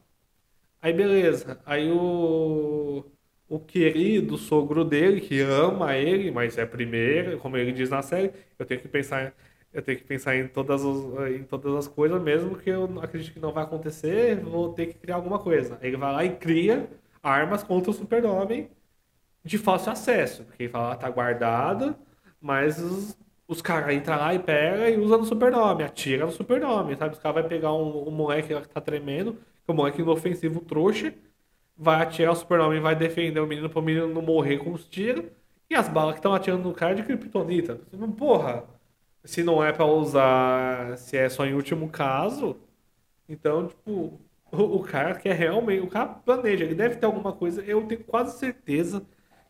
[0.80, 3.04] Aí beleza, aí o,
[3.48, 8.32] o querido sogro dele, que ama ele, mas é primeiro, como ele diz na série,
[8.58, 9.34] eu tenho que pensar
[9.72, 13.33] eu tenho que pensar em todas, os, em todas as coisas, mesmo que eu acredite
[13.33, 15.78] que não vai acontecer, vou ter que criar alguma coisa.
[15.83, 16.88] Ele vai lá e cria
[17.22, 18.70] armas contra o super-homem
[19.44, 20.44] de fácil acesso.
[20.44, 21.96] Porque ele fala, ah, tá guardado,
[22.40, 26.96] mas os, os caras entram lá e pega e usa no super-homem, atira no super-homem,
[26.96, 27.14] sabe?
[27.14, 30.00] Os caras vão pegar um, um moleque lá que tá tremendo, que é um moleque
[30.00, 31.14] inofensivo trouxa,
[31.76, 35.24] vai atirar o super-homem, vai defender o menino pro menino não morrer com os tiros,
[35.70, 37.78] e as balas que estão atirando no cara é de kryptonita.
[38.16, 38.64] Porra!
[39.24, 42.57] Se não é para usar, se é só em último caso,
[43.28, 44.20] então, tipo,
[44.52, 48.38] o, cara quer realmente, o cara planeja, ele deve ter alguma coisa, eu tenho quase
[48.38, 49.07] certeza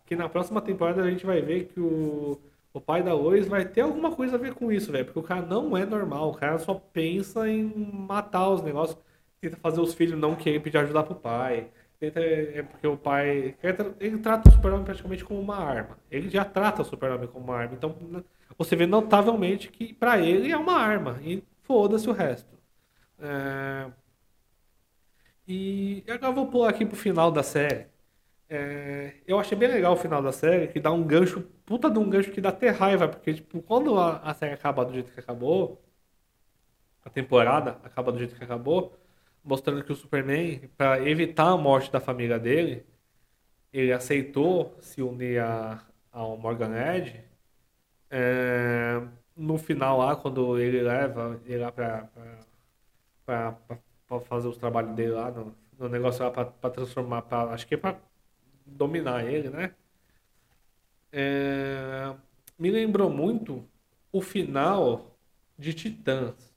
[0.07, 2.41] que na próxima temporada a gente vai ver que o,
[2.73, 5.23] o pai da Lois vai ter alguma coisa a ver com isso, velho, porque o
[5.23, 8.99] cara não é normal, o cara só pensa em matar os negócios,
[9.41, 13.57] tenta fazer os filhos não querem pedir ajuda pro pai, é porque o pai,
[14.01, 17.57] ele trata o super-homem praticamente como uma arma, ele já trata o super-homem como uma
[17.57, 17.97] arma, então
[18.57, 22.57] você vê notavelmente que para ele é uma arma e foda-se o resto.
[23.21, 23.91] É...
[25.47, 27.87] E agora eu vou pular aqui pro final da série.
[28.49, 29.15] É...
[29.27, 32.09] Eu achei bem legal o final da série, que dá um gancho, puta de um
[32.09, 35.83] gancho que dá até raiva, porque tipo, quando a série acaba do jeito que acabou,
[37.05, 38.97] a temporada acaba do jeito que acabou,
[39.45, 42.85] mostrando que o Superman, para evitar a morte da família dele,
[43.73, 47.29] ele aceitou se unir a, ao Morgan Edge
[48.11, 49.01] é,
[49.37, 53.57] no final lá, quando ele leva ele lá pra
[54.27, 57.97] fazer os trabalhos dele lá, no, no negócio lá pra transformar, pra, acho que é
[58.67, 59.75] dominar ele, né?
[61.13, 62.15] É,
[62.59, 63.65] me lembrou muito
[64.13, 65.17] o final
[65.59, 66.53] de Titãs,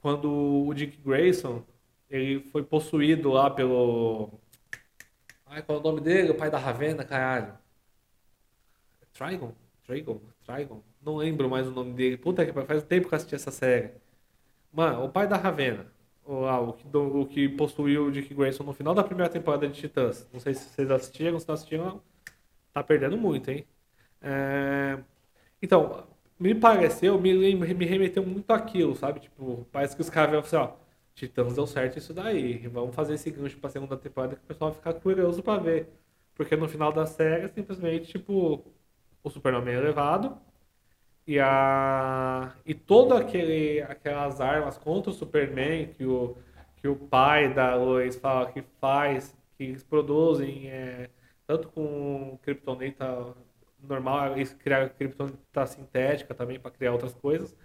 [0.00, 1.64] quando o Dick Grayson
[2.12, 4.30] ele foi possuído lá pelo.
[5.46, 6.30] Ai, qual é o nome dele?
[6.30, 7.54] O pai da Ravena, caralho.
[9.14, 9.54] Trigon?
[9.86, 10.20] Trigon?
[10.44, 10.82] Trigon?
[11.02, 12.18] Não lembro mais o nome dele.
[12.18, 13.92] Puta que faz tempo que eu assisti essa série.
[14.72, 15.86] Mano, o pai da Ravena.
[16.24, 19.32] O, ah, o, que, do, o que possuiu o Dick Grayson no final da primeira
[19.32, 20.28] temporada de Titãs.
[20.32, 22.02] Não sei se vocês assistiram, se não assistiram,
[22.72, 23.66] tá perdendo muito, hein?
[24.20, 24.98] É...
[25.60, 26.06] Então,
[26.38, 29.20] me pareceu, me, me remeteu muito aquilo, sabe?
[29.20, 30.72] Tipo, parece que os caras vão assim, ó,
[31.14, 32.66] Titãs deu certo isso daí.
[32.68, 35.88] Vamos fazer esse gancho pra segunda temporada que o pessoal vai ficar curioso pra ver.
[36.34, 38.64] Porque no final da série, simplesmente, tipo,
[39.22, 40.38] o Superman é levado
[41.26, 46.36] e a e todo aquele aquelas armas contra o Superman que o
[46.76, 51.10] que o pai da Lois fala que faz que eles produzem é,
[51.46, 53.34] tanto com kryptonita
[53.80, 57.56] normal eles criaram kryptonita sintética também para criar outras coisas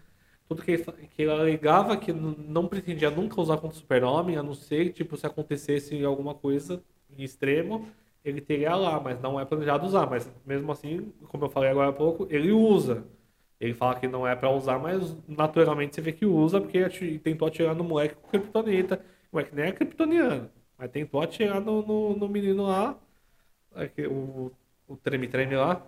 [0.47, 4.53] tudo que, que ele alegava que não pretendia nunca usar contra o super-homem, a não
[4.53, 6.83] ser tipo se acontecesse alguma coisa
[7.17, 7.88] em extremo
[8.29, 10.07] ele teria lá, mas não é planejado usar.
[10.10, 13.05] Mas mesmo assim, como eu falei agora há pouco, ele usa.
[13.60, 17.47] Ele fala que não é para usar, mas naturalmente você vê que usa, porque tentou
[17.47, 19.03] atirar no moleque com kryptonita.
[19.31, 22.97] O moleque nem é kryptoniano, mas tentou atirar no, no, no menino lá,
[24.10, 24.51] o,
[24.88, 25.86] o treme-treme lá.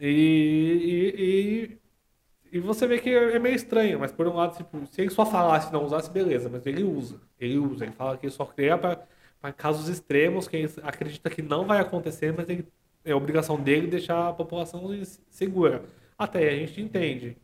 [0.00, 0.08] E,
[1.16, 1.78] e, e,
[2.60, 5.68] você vê que é meio estranho, mas por um lado, tipo, se ele só falasse
[5.68, 7.20] e não usasse, beleza, mas ele usa.
[7.38, 9.06] Ele usa, ele fala que ele só cria para
[9.56, 12.66] casos extremos que acredita que não vai acontecer, mas ele,
[13.04, 14.90] é obrigação dele deixar a população
[15.30, 15.84] segura.
[16.18, 17.36] Até a gente entende.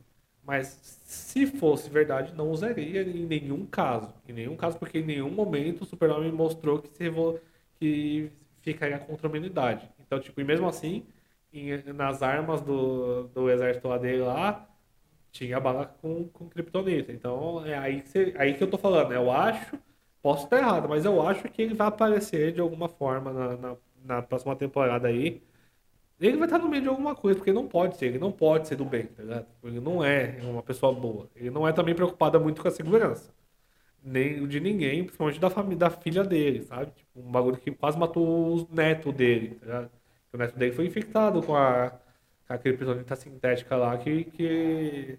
[0.44, 4.12] Mas se fosse verdade, não usaria em nenhum caso.
[4.28, 7.38] Em nenhum caso, porque em nenhum momento o Super-Homem mostrou que, se revol...
[7.78, 9.88] que ficaria contra a humanidade.
[10.04, 11.04] Então, tipo, e mesmo assim,
[11.52, 14.68] em, nas armas do, do exército lá dele lá,
[15.32, 17.12] tinha bala com, com kryptonita.
[17.12, 19.12] Então, é aí que, você, aí que eu tô falando.
[19.12, 19.78] Eu acho
[20.22, 23.76] Posso estar errado, mas eu acho que ele vai aparecer de alguma forma na, na,
[24.04, 25.42] na próxima temporada aí.
[26.20, 28.68] Ele vai estar no meio de alguma coisa, porque não pode ser, ele não pode
[28.68, 29.46] ser do bem, tá ligado?
[29.64, 31.28] Ele não é uma pessoa boa.
[31.36, 33.34] Ele não é também preocupado muito com a segurança.
[34.04, 36.92] nem de ninguém, principalmente da família, da filha dele, sabe?
[36.92, 39.90] Tipo, um bagulho que quase matou o neto dele, tá ligado?
[40.32, 41.90] O neto dele foi infectado com a,
[42.46, 45.18] com a criptonita sintética lá que, que,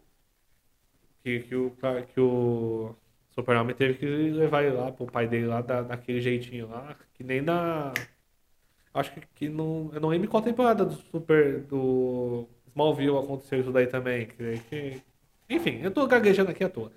[1.23, 1.71] que, que o,
[2.13, 2.95] que o
[3.31, 7.23] Super-Homem teve que levar ele lá pro pai dele lá da, daquele jeitinho lá, que
[7.23, 7.93] nem na.
[8.93, 9.89] Acho que, que não.
[9.93, 11.61] Eu não lembro qual temporada do Super.
[11.61, 14.27] do Smallville aconteceu isso daí também.
[14.27, 15.01] Que, que...
[15.49, 16.91] Enfim, eu tô gaguejando aqui à toa.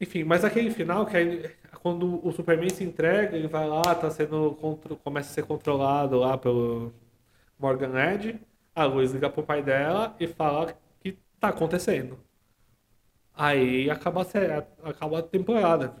[0.00, 1.50] Enfim, mas aquele final, que aí,
[1.82, 4.54] quando o Superman se entrega, ele vai lá, tá sendo
[5.04, 6.92] começa a ser controlado lá pelo
[7.58, 8.40] Morgan Edge,
[8.74, 12.18] a Luz liga pro pai dela e fala que tá acontecendo.
[13.40, 14.20] Aí acaba
[14.84, 15.94] acaba a temporada.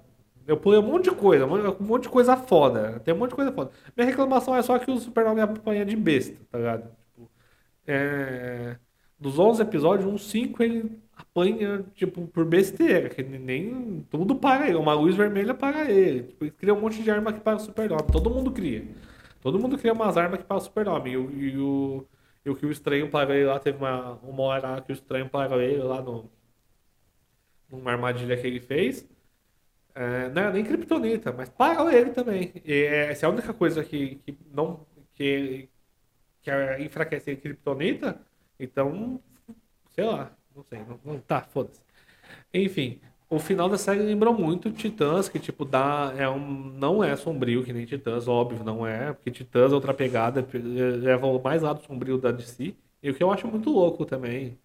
[0.46, 3.00] Eu pulei um monte de coisa, um monte de coisa foda.
[3.00, 3.70] Tem um monte de coisa foda.
[3.96, 6.90] Minha reclamação é só que o Superman me apanha de besta, tá ligado?
[6.90, 7.30] Tipo,
[7.86, 8.76] é...
[9.18, 14.76] Dos 11 episódios, uns 5 ele apanha, tipo, por besteira, que nem tudo para ele.
[14.76, 16.24] Uma luz vermelha para ele.
[16.24, 18.06] Tipo, ele cria um monte de arma que para o super-homem.
[18.12, 18.86] Todo mundo cria.
[19.40, 21.14] Todo mundo cria umas armas que para o super-homem.
[21.14, 22.06] E, e, o,
[22.44, 25.28] e o que o estranho para ele lá, teve uma, uma hora que o estranho
[25.28, 26.30] para ele lá no,
[27.70, 29.08] numa armadilha que ele fez.
[29.94, 32.52] É, não era nem Kryptonita, mas para ele também.
[32.64, 35.68] E essa é a única coisa que, que não que,
[36.42, 36.50] que
[36.84, 38.20] enfraquece a Kryptonita.
[38.58, 39.20] Então,
[39.90, 41.80] sei lá, não sei, não, não tá, foda-se.
[42.54, 47.16] Enfim, o final da série lembrou muito Titãs, que tipo dá é um não é
[47.16, 51.62] sombrio que nem Titãs, óbvio, não é, porque Titãs é outra pegada, leva o mais
[51.62, 52.76] lado sombrio da DC.
[53.02, 54.58] E o que eu acho muito louco também.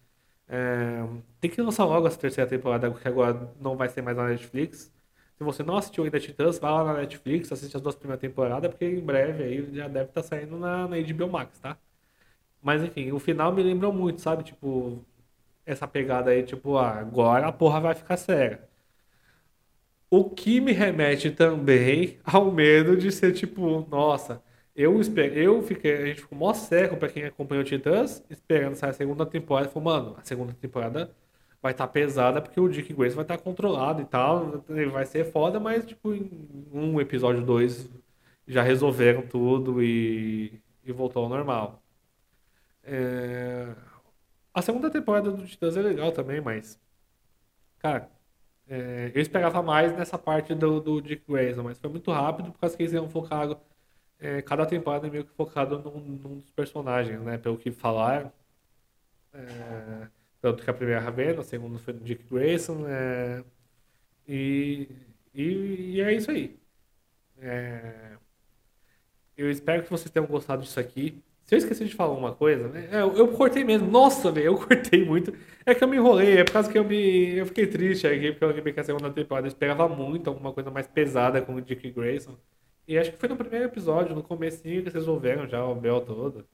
[0.48, 1.02] É,
[1.40, 4.92] tem que lançar logo essa terceira temporada, que agora não vai ser mais na Netflix.
[5.36, 8.70] Se você não assistiu ainda Titãs, vá lá na Netflix, assiste as duas primeiras temporadas,
[8.70, 11.76] porque em breve aí já deve estar tá saindo na, na HBO Max, tá?
[12.62, 14.44] Mas enfim, o final me lembrou muito, sabe?
[14.44, 15.04] Tipo,
[15.66, 18.68] essa pegada aí, tipo, ah, agora a porra vai ficar séria.
[20.10, 24.42] O que me remete também ao medo de ser tipo, nossa,
[24.76, 28.90] eu espero, eu fiquei, a gente ficou mó seco pra quem acompanhou Titãs, esperando sair
[28.90, 29.68] a segunda temporada.
[29.70, 31.14] Falou, mano, a segunda temporada
[31.62, 35.06] vai estar tá pesada porque o Dick Grayson vai estar tá controlado e tal, vai
[35.06, 36.30] ser foda, mas tipo, em
[36.72, 37.90] um episódio, dois,
[38.46, 41.82] já resolveram tudo e, e voltou ao normal.
[42.84, 43.74] É...
[44.54, 46.80] A segunda temporada do Titãs é legal também, mas.
[47.78, 48.10] Cara,
[48.68, 52.58] é, eu esperava mais nessa parte do, do Dick Grayson, mas foi muito rápido por
[52.60, 53.48] causa que eles iam focar.
[54.18, 57.38] É, cada temporada é meio que focado num, num dos personagens, né?
[57.38, 58.32] Pelo que falaram.
[59.32, 60.08] É,
[60.40, 62.86] tanto que a primeira Ravena, a segunda foi Dick Grayson.
[62.88, 63.44] É,
[64.28, 64.88] e,
[65.34, 66.58] e, e, é isso aí.
[67.38, 68.16] É,
[69.36, 71.22] eu espero que vocês tenham gostado disso aqui.
[71.44, 72.88] Se eu esqueci de falar uma coisa, né?
[72.90, 73.88] É, eu, eu cortei mesmo.
[73.88, 75.32] Nossa, velho, eu cortei muito.
[75.64, 77.36] É que eu me enrolei, é por causa que eu me.
[77.36, 80.52] Eu fiquei triste aqui, porque eu lembrei que a segunda temporada eu esperava muito alguma
[80.52, 82.36] coisa mais pesada com o Dick Grayson.
[82.86, 86.00] E acho que foi no primeiro episódio, no comecinho, que vocês resolveram já o Bel
[86.00, 86.46] todo.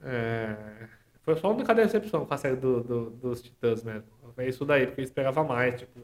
[0.00, 0.88] É...
[1.22, 4.08] Foi só uma única decepção com a série do, do, dos Titãs mesmo.
[4.36, 6.00] É isso daí, porque eu esperava mais, tipo,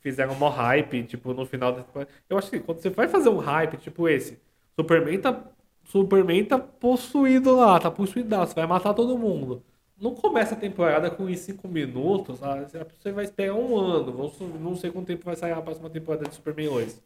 [0.00, 1.84] fizeram um hype, tipo, no final da
[2.28, 4.40] Eu acho que quando você vai fazer um hype, tipo esse,
[4.76, 5.52] Superman tá
[5.84, 9.62] Superman tá possuído lá, tá possuídaço, vai matar todo mundo.
[10.00, 14.30] Não começa a temporada com em 5 minutos, você vai esperar um ano.
[14.60, 17.02] Não sei quanto tempo vai sair a próxima temporada de Superman 2.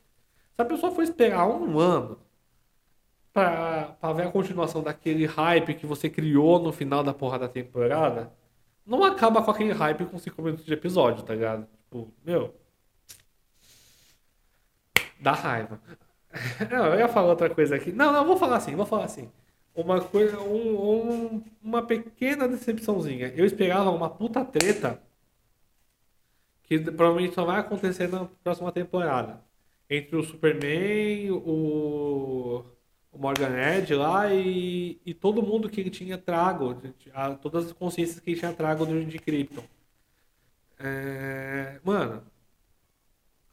[0.56, 2.18] Se a pessoa for esperar um ano
[3.30, 8.32] pra ver a continuação daquele hype que você criou no final da porra da temporada,
[8.86, 11.66] não acaba com aquele hype com 5 minutos de episódio, tá ligado?
[11.84, 12.54] Tipo, meu.
[15.20, 15.78] Dá raiva.
[16.70, 17.92] Não, eu ia falar outra coisa aqui.
[17.92, 19.30] Não, não, vou falar assim, vou falar assim.
[19.74, 23.32] Uma coisa, um, um, uma pequena decepçãozinha.
[23.34, 25.00] Eu esperava uma puta treta
[26.64, 29.40] que provavelmente só vai acontecer na próxima temporada.
[29.88, 32.64] Entre o Superman, o,
[33.12, 36.76] o Morgan Edge lá e, e todo mundo que ele tinha trago,
[37.40, 39.64] todas as consciências que ele tinha trago do de Krypton.
[40.78, 42.22] É, mano,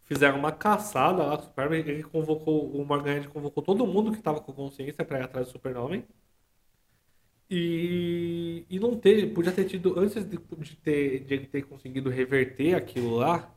[0.05, 1.79] fizeram uma caçada lá com o Superman.
[1.79, 5.51] Ele convocou, o Morgan convocou todo mundo que estava com consciência para ir atrás do
[5.51, 6.03] Superman.
[7.49, 12.09] E, e não teve, podia ter tido, antes de, de, ter, de ele ter conseguido
[12.09, 13.53] reverter aquilo lá.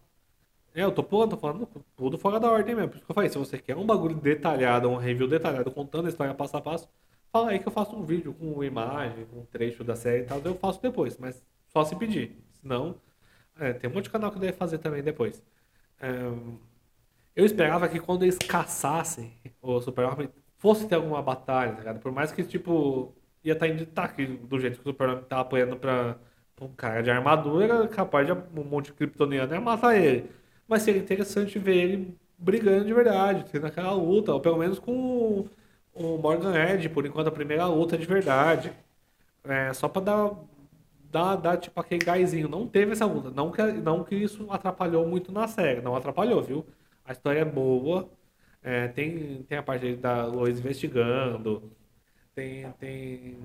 [0.76, 2.90] É, eu tô pulando, tô falando tudo fora da ordem mesmo.
[2.90, 6.06] Por isso que eu falei, se você quer um bagulho detalhado, um review detalhado, contando
[6.06, 6.88] a história passo a passo,
[7.32, 10.26] fala aí que eu faço um vídeo com imagem, com um trecho da série e
[10.26, 12.36] tal, eu faço depois, mas só se pedir.
[12.60, 12.96] Senão,
[13.58, 15.42] é, tem um monte de canal que deve fazer também depois
[17.34, 22.00] eu esperava que quando eles caçassem o Super-Homem, fosse ter alguma batalha, tá ligado?
[22.00, 23.14] Por mais que, tipo,
[23.44, 26.16] ia estar tá em destaque do jeito que o Super-Homem tá apoiando pra,
[26.54, 30.30] pra, um cara de armadura, capaz de um monte de kryptoniano ia matar ele.
[30.68, 35.48] Mas seria interessante ver ele brigando de verdade, tendo aquela luta, ou pelo menos com
[35.94, 38.72] o Morgan Edge, por enquanto, a primeira luta de verdade.
[39.44, 40.30] É, só pra dar,
[41.10, 42.48] dar, dar tipo aquele gásinho.
[42.48, 43.30] Não teve essa luta.
[43.30, 45.80] Não que, não que isso atrapalhou muito na série.
[45.80, 46.66] Não atrapalhou, viu?
[47.04, 48.10] A história é boa.
[48.62, 51.72] É, tem, tem a parte da Lois investigando.
[52.34, 53.38] Tem, tem,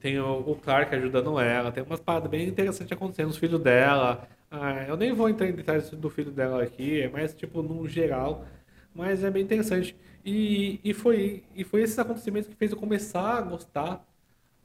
[0.00, 1.72] tem o, o Clark ajudando ela.
[1.72, 3.30] Tem umas paradas bem interessantes acontecendo.
[3.30, 4.28] Os filhos dela.
[4.56, 7.00] Ah, eu nem vou entrar em detalhes do filho dela aqui.
[7.00, 8.46] É mais tipo no geral.
[8.94, 9.96] Mas é bem interessante.
[10.24, 14.06] E, e, foi, e foi esses acontecimentos que fez eu começar a gostar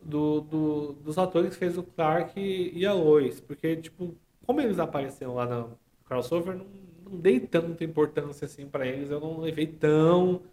[0.03, 3.39] do, do, dos atores que fez o Clark e a Lois.
[3.41, 4.15] Porque, tipo,
[4.45, 6.65] como eles apareceram lá no crossover, não,
[7.11, 9.09] não dei tanta importância assim para eles.
[9.11, 10.43] Eu não levei tão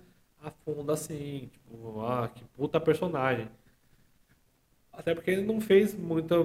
[0.43, 1.49] a fundo assim.
[1.53, 3.49] Tipo, ah, que puta personagem.
[4.93, 6.37] Até porque ele não fez muita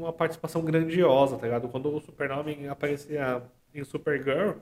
[0.00, 1.68] uma participação grandiosa, tá ligado?
[1.68, 3.42] Quando o Superman aparecia
[3.74, 4.58] em Supergirl,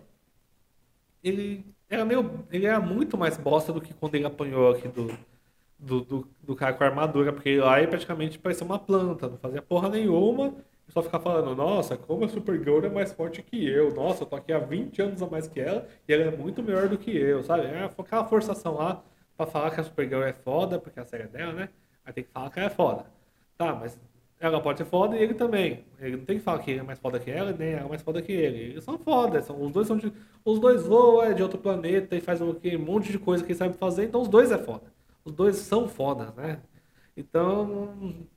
[1.22, 2.46] ele era meio.
[2.50, 5.08] Ele era muito mais bosta do que quando ele apanhou aqui do,
[5.78, 9.38] do, do, do cara com a armadura, porque lá ele praticamente parecia uma planta, não
[9.38, 10.54] fazia porra nenhuma,
[10.88, 14.26] e só ficava falando, nossa, como a Supergirl é mais forte que eu, nossa, eu
[14.28, 16.98] tô aqui há 20 anos a mais que ela, e ela é muito melhor do
[16.98, 17.66] que eu, sabe?
[17.66, 19.04] É aquela forçação lá
[19.36, 21.68] pra falar que a Supergirl é foda, porque a série é dela, né?
[22.04, 23.06] Aí tem que falar que ela é foda.
[23.56, 23.98] Tá, mas
[24.40, 25.84] ela pode ser foda e ele também.
[26.00, 27.88] Ele não tem que falar que ele é mais foda que ela, nem ela é
[27.88, 28.58] mais foda que ele.
[28.72, 30.12] Eles são foda, são, os dois são de.
[30.44, 33.52] Os dois voam, é de outro planeta e faz um, um monte de coisa que
[33.52, 34.84] ele sabe fazer, então os dois é foda.
[35.24, 36.60] Os dois são fodas, né?
[37.16, 38.28] Então.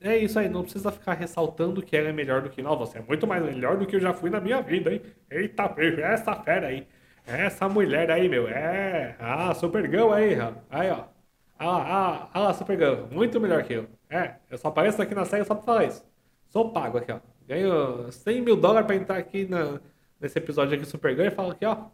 [0.00, 2.62] É isso aí, não precisa ficar ressaltando que ela é melhor do que.
[2.62, 5.00] Não, você é muito mais melhor do que eu já fui na minha vida, hein?
[5.30, 6.86] Eita, essa fera aí.
[7.26, 8.46] Essa mulher aí, meu.
[8.48, 9.16] É.
[9.18, 10.34] Ah, Supergirl aí,
[10.70, 11.04] aí, ó.
[11.58, 13.06] Ah, ah, ah Supergirl.
[13.10, 13.88] Muito melhor que eu.
[14.08, 16.04] É, eu só apareço aqui na série só pra falar isso.
[16.48, 17.20] Sou pago aqui, ó.
[17.46, 19.80] Ganho 100 mil dólares pra entrar aqui na,
[20.20, 21.88] nesse episódio aqui Supergirl e falo aqui, ó.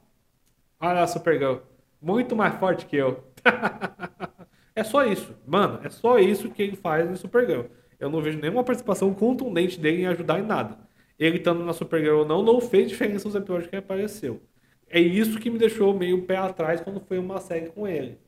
[0.81, 1.59] Olha a Supergirl.
[2.01, 3.25] Muito mais forte que eu.
[4.75, 5.35] é só isso.
[5.47, 7.65] Mano, é só isso que ele faz no Supergirl.
[7.99, 10.79] Eu não vejo nenhuma participação contundente dele em ajudar em nada.
[11.19, 14.41] Ele estando na Supergirl ou não, não fez diferença nos episódios que ele apareceu.
[14.89, 18.19] É isso que me deixou meio pé atrás quando foi uma série com ele.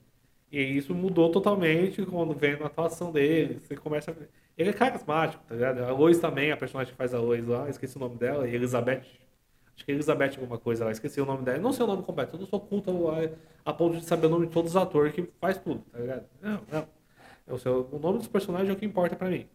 [0.53, 3.59] E isso mudou totalmente quando vem a atuação dele.
[3.59, 4.15] Você começa a...
[4.57, 5.83] Ele é carismático, tá ligado?
[5.83, 9.03] A Lois também, a personagem que faz a Lois lá, esqueci o nome dela, Elizabeth.
[9.75, 11.57] Acho que é Elizabeth alguma coisa lá, esqueci o nome dela.
[11.59, 14.29] Não sei o nome completo, eu não sou culto a, a ponto de saber o
[14.29, 16.27] nome de todos os atores que faz tudo, tá ligado?
[16.43, 16.87] Não, não.
[17.47, 19.49] O, o nome dos personagens é o que importa para mim.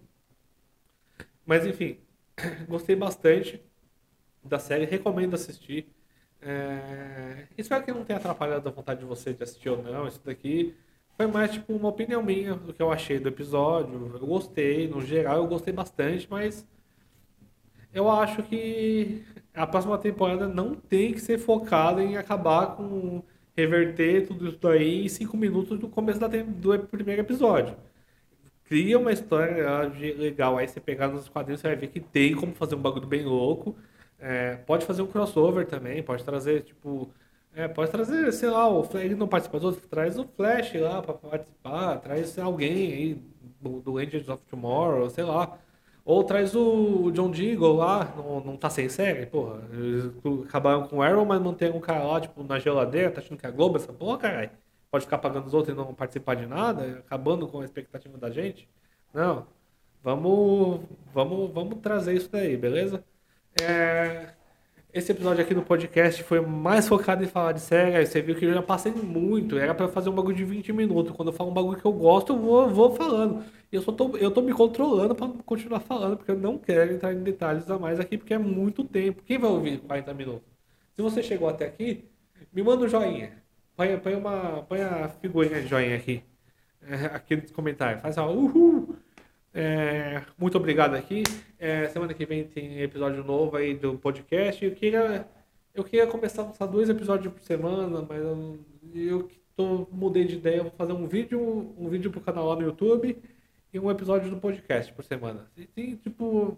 [1.45, 1.99] Mas enfim,
[2.67, 3.61] gostei bastante
[4.43, 5.87] da série, recomendo assistir.
[6.41, 7.45] É...
[7.55, 10.07] Espero que não tenha atrapalhado a vontade de você de assistir ou não.
[10.07, 10.75] Isso daqui
[11.17, 14.11] foi mais tipo uma opinião minha do que eu achei do episódio.
[14.21, 16.65] Eu gostei, no geral eu gostei bastante, mas
[17.93, 23.23] eu acho que a próxima temporada não tem que ser focada em acabar com
[23.55, 27.75] reverter tudo isso daí em cinco minutos do começo da, do primeiro episódio.
[28.65, 29.65] Cria uma história
[30.17, 33.07] legal, aí você pegar nos quadrinhos você vai ver que tem como fazer um bagulho
[33.07, 33.75] bem louco.
[34.19, 37.09] É, pode fazer um crossover também, pode trazer, tipo,
[37.57, 41.01] é, pode trazer, sei lá, o Flash, não participa dos outros, traz o Flash lá
[41.01, 43.15] pra participar, traz alguém aí
[43.59, 45.57] do, do Angels of Tomorrow, sei lá.
[46.05, 49.61] Ou traz o John Deagle lá, não, não tá sem série, porra.
[50.45, 53.47] Acabaram com o Arrow, mas mantém um cara lá, tipo, na geladeira, tá achando que
[53.47, 54.51] é Globo, essa porra, caralho.
[54.91, 58.29] Pode ficar pagando os outros e não participar de nada, acabando com a expectativa da
[58.29, 58.69] gente.
[59.13, 59.47] Não.
[60.03, 60.81] Vamos,
[61.13, 63.03] vamos, vamos trazer isso daí, beleza?
[63.61, 64.36] É,
[64.93, 68.05] esse episódio aqui do podcast foi mais focado em falar de série.
[68.05, 69.57] Você viu que eu já passei muito.
[69.57, 71.15] Era para fazer um bagulho de 20 minutos.
[71.15, 73.43] Quando eu falo um bagulho que eu gosto, eu vou, vou falando.
[73.71, 76.93] E eu só tô, eu tô me controlando para continuar falando, porque eu não quero
[76.93, 79.21] entrar em detalhes a mais aqui, porque é muito tempo.
[79.23, 80.47] Quem vai ouvir 40 minutos?
[80.95, 82.05] Se você chegou até aqui,
[82.53, 83.43] me manda um joinha.
[83.75, 86.23] Põe, põe, uma, põe a figurinha de joinha aqui.
[86.81, 88.01] É, aqui nos comentários.
[88.01, 88.86] Faz uma uhul.
[89.59, 91.23] É, muito obrigado aqui.
[91.57, 94.63] É, semana que vem tem episódio novo aí do podcast.
[94.63, 95.27] Eu queria,
[95.73, 98.59] eu queria começar a lançar dois episódios por semana, mas eu,
[98.93, 100.57] eu tô, mudei de ideia.
[100.57, 103.17] Eu vou fazer um vídeo, um vídeo pro canal lá no YouTube
[103.73, 105.49] e um episódio do podcast por semana.
[105.57, 106.55] E tem, tipo,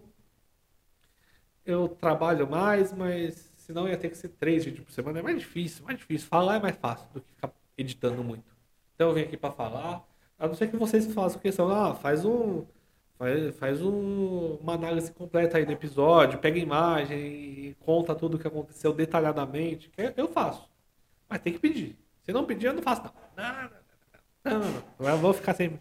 [1.64, 5.20] eu trabalho mais, mas senão ia ter que ser três vídeos por semana.
[5.20, 6.28] É mais difícil, mais difícil.
[6.28, 8.44] Falar é mais fácil do que ficar editando muito.
[8.94, 10.06] Então eu vim aqui para falar.
[10.38, 12.66] A não ser que vocês façam questão, ah, faz um
[13.20, 18.48] Faz, faz um, uma análise completa aí do episódio, pega imagem, conta tudo o que
[18.48, 19.92] aconteceu detalhadamente.
[20.16, 20.66] Eu faço.
[21.28, 21.98] Mas tem que pedir.
[22.22, 23.12] Se não pedir, eu não faço, não.
[23.36, 23.70] Não,
[24.42, 24.82] não, não.
[24.98, 25.06] não.
[25.06, 25.78] Eu vou ficar sem.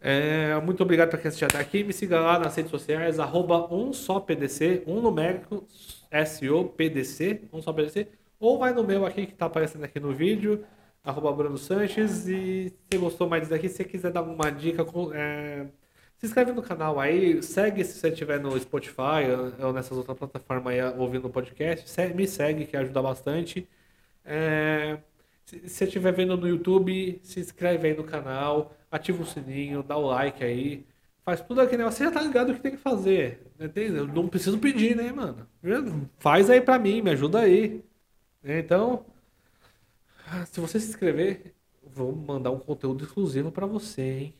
[0.00, 1.84] É, muito obrigado por quem assistiu até aqui.
[1.84, 5.66] Me siga lá nas redes sociais, arroba um só PDC, um numérico,
[6.10, 8.08] S-O-PDC, um só PDC.
[8.38, 10.64] ou vai no meu aqui que tá aparecendo aqui no vídeo,
[11.04, 15.66] arroba Bruno Sanches, e se gostou mais daqui, se você quiser dar alguma dica, é,
[16.20, 19.24] se inscreve no canal aí, segue se você estiver no Spotify
[19.58, 23.66] ou nessas outras plataformas aí ouvindo o podcast, me segue que ajuda bastante.
[24.24, 24.98] É,
[25.46, 29.96] se você estiver vendo no YouTube, se inscreve aí no canal, ativa o sininho, dá
[29.96, 30.86] o like aí.
[31.24, 31.98] Faz tudo aquele negócio.
[31.98, 33.40] Você já tá ligado o que tem que fazer.
[33.74, 35.48] Eu não preciso pedir, né, mano?
[36.18, 37.82] Faz aí pra mim, me ajuda aí.
[38.44, 39.04] Então,
[40.46, 44.39] se você se inscrever, vou mandar um conteúdo exclusivo para você, hein?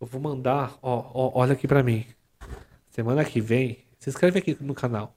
[0.00, 2.06] Eu vou mandar, ó, ó, olha aqui para mim.
[2.90, 5.14] Semana que vem, se inscreve aqui no canal.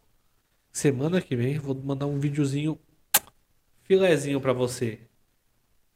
[0.71, 2.79] Semana que vem, vou mandar um videozinho
[3.83, 4.99] filezinho para você.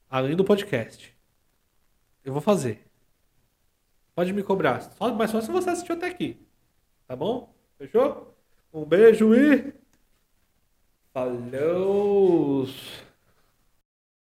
[0.10, 1.16] Além do podcast.
[2.24, 2.86] Eu vou fazer.
[4.16, 4.82] Pode me cobrar.
[4.82, 6.38] Só, mas só se você assistiu até aqui.
[7.08, 7.54] Tá bom?
[7.78, 8.36] Fechou?
[8.74, 9.74] Um beijo e.
[11.14, 12.68] Falou!